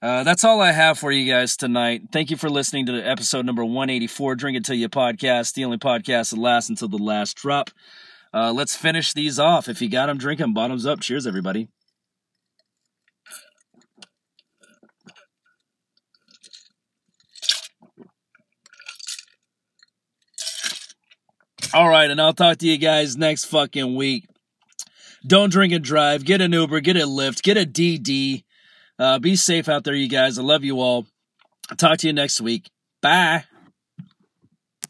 uh, 0.00 0.22
that's 0.22 0.44
all 0.44 0.60
I 0.60 0.72
have 0.72 0.98
for 0.98 1.10
you 1.10 1.30
guys 1.30 1.56
tonight. 1.56 2.02
Thank 2.12 2.30
you 2.30 2.36
for 2.36 2.48
listening 2.48 2.86
to 2.86 3.00
episode 3.02 3.44
number 3.44 3.64
184, 3.64 4.36
Drink 4.36 4.56
Until 4.56 4.76
You 4.76 4.88
podcast, 4.88 5.54
the 5.54 5.64
only 5.64 5.78
podcast 5.78 6.30
that 6.30 6.38
lasts 6.38 6.70
until 6.70 6.88
the 6.88 6.98
last 6.98 7.36
drop. 7.36 7.70
Uh, 8.32 8.52
let's 8.52 8.76
finish 8.76 9.12
these 9.12 9.40
off. 9.40 9.68
If 9.68 9.82
you 9.82 9.90
got 9.90 10.06
them, 10.06 10.16
drink 10.18 10.38
them. 10.38 10.54
Bottoms 10.54 10.86
up. 10.86 11.00
Cheers, 11.00 11.26
everybody. 11.26 11.68
All 21.72 21.88
right, 21.88 22.10
and 22.10 22.20
I'll 22.20 22.32
talk 22.32 22.58
to 22.58 22.66
you 22.66 22.78
guys 22.78 23.16
next 23.16 23.44
fucking 23.44 23.94
week. 23.94 24.26
Don't 25.26 25.50
drink 25.52 25.72
and 25.72 25.84
drive. 25.84 26.24
Get 26.24 26.40
an 26.40 26.52
Uber, 26.52 26.80
get 26.80 26.96
a 26.96 27.00
Lyft, 27.00 27.42
get 27.42 27.56
a 27.56 27.64
DD. 27.64 28.44
Uh, 28.98 29.18
be 29.18 29.36
safe 29.36 29.68
out 29.68 29.84
there, 29.84 29.94
you 29.94 30.08
guys. 30.08 30.38
I 30.38 30.42
love 30.42 30.64
you 30.64 30.80
all. 30.80 31.06
I'll 31.70 31.76
talk 31.76 31.98
to 31.98 32.06
you 32.06 32.12
next 32.12 32.40
week. 32.40 32.70
Bye. 33.00 33.44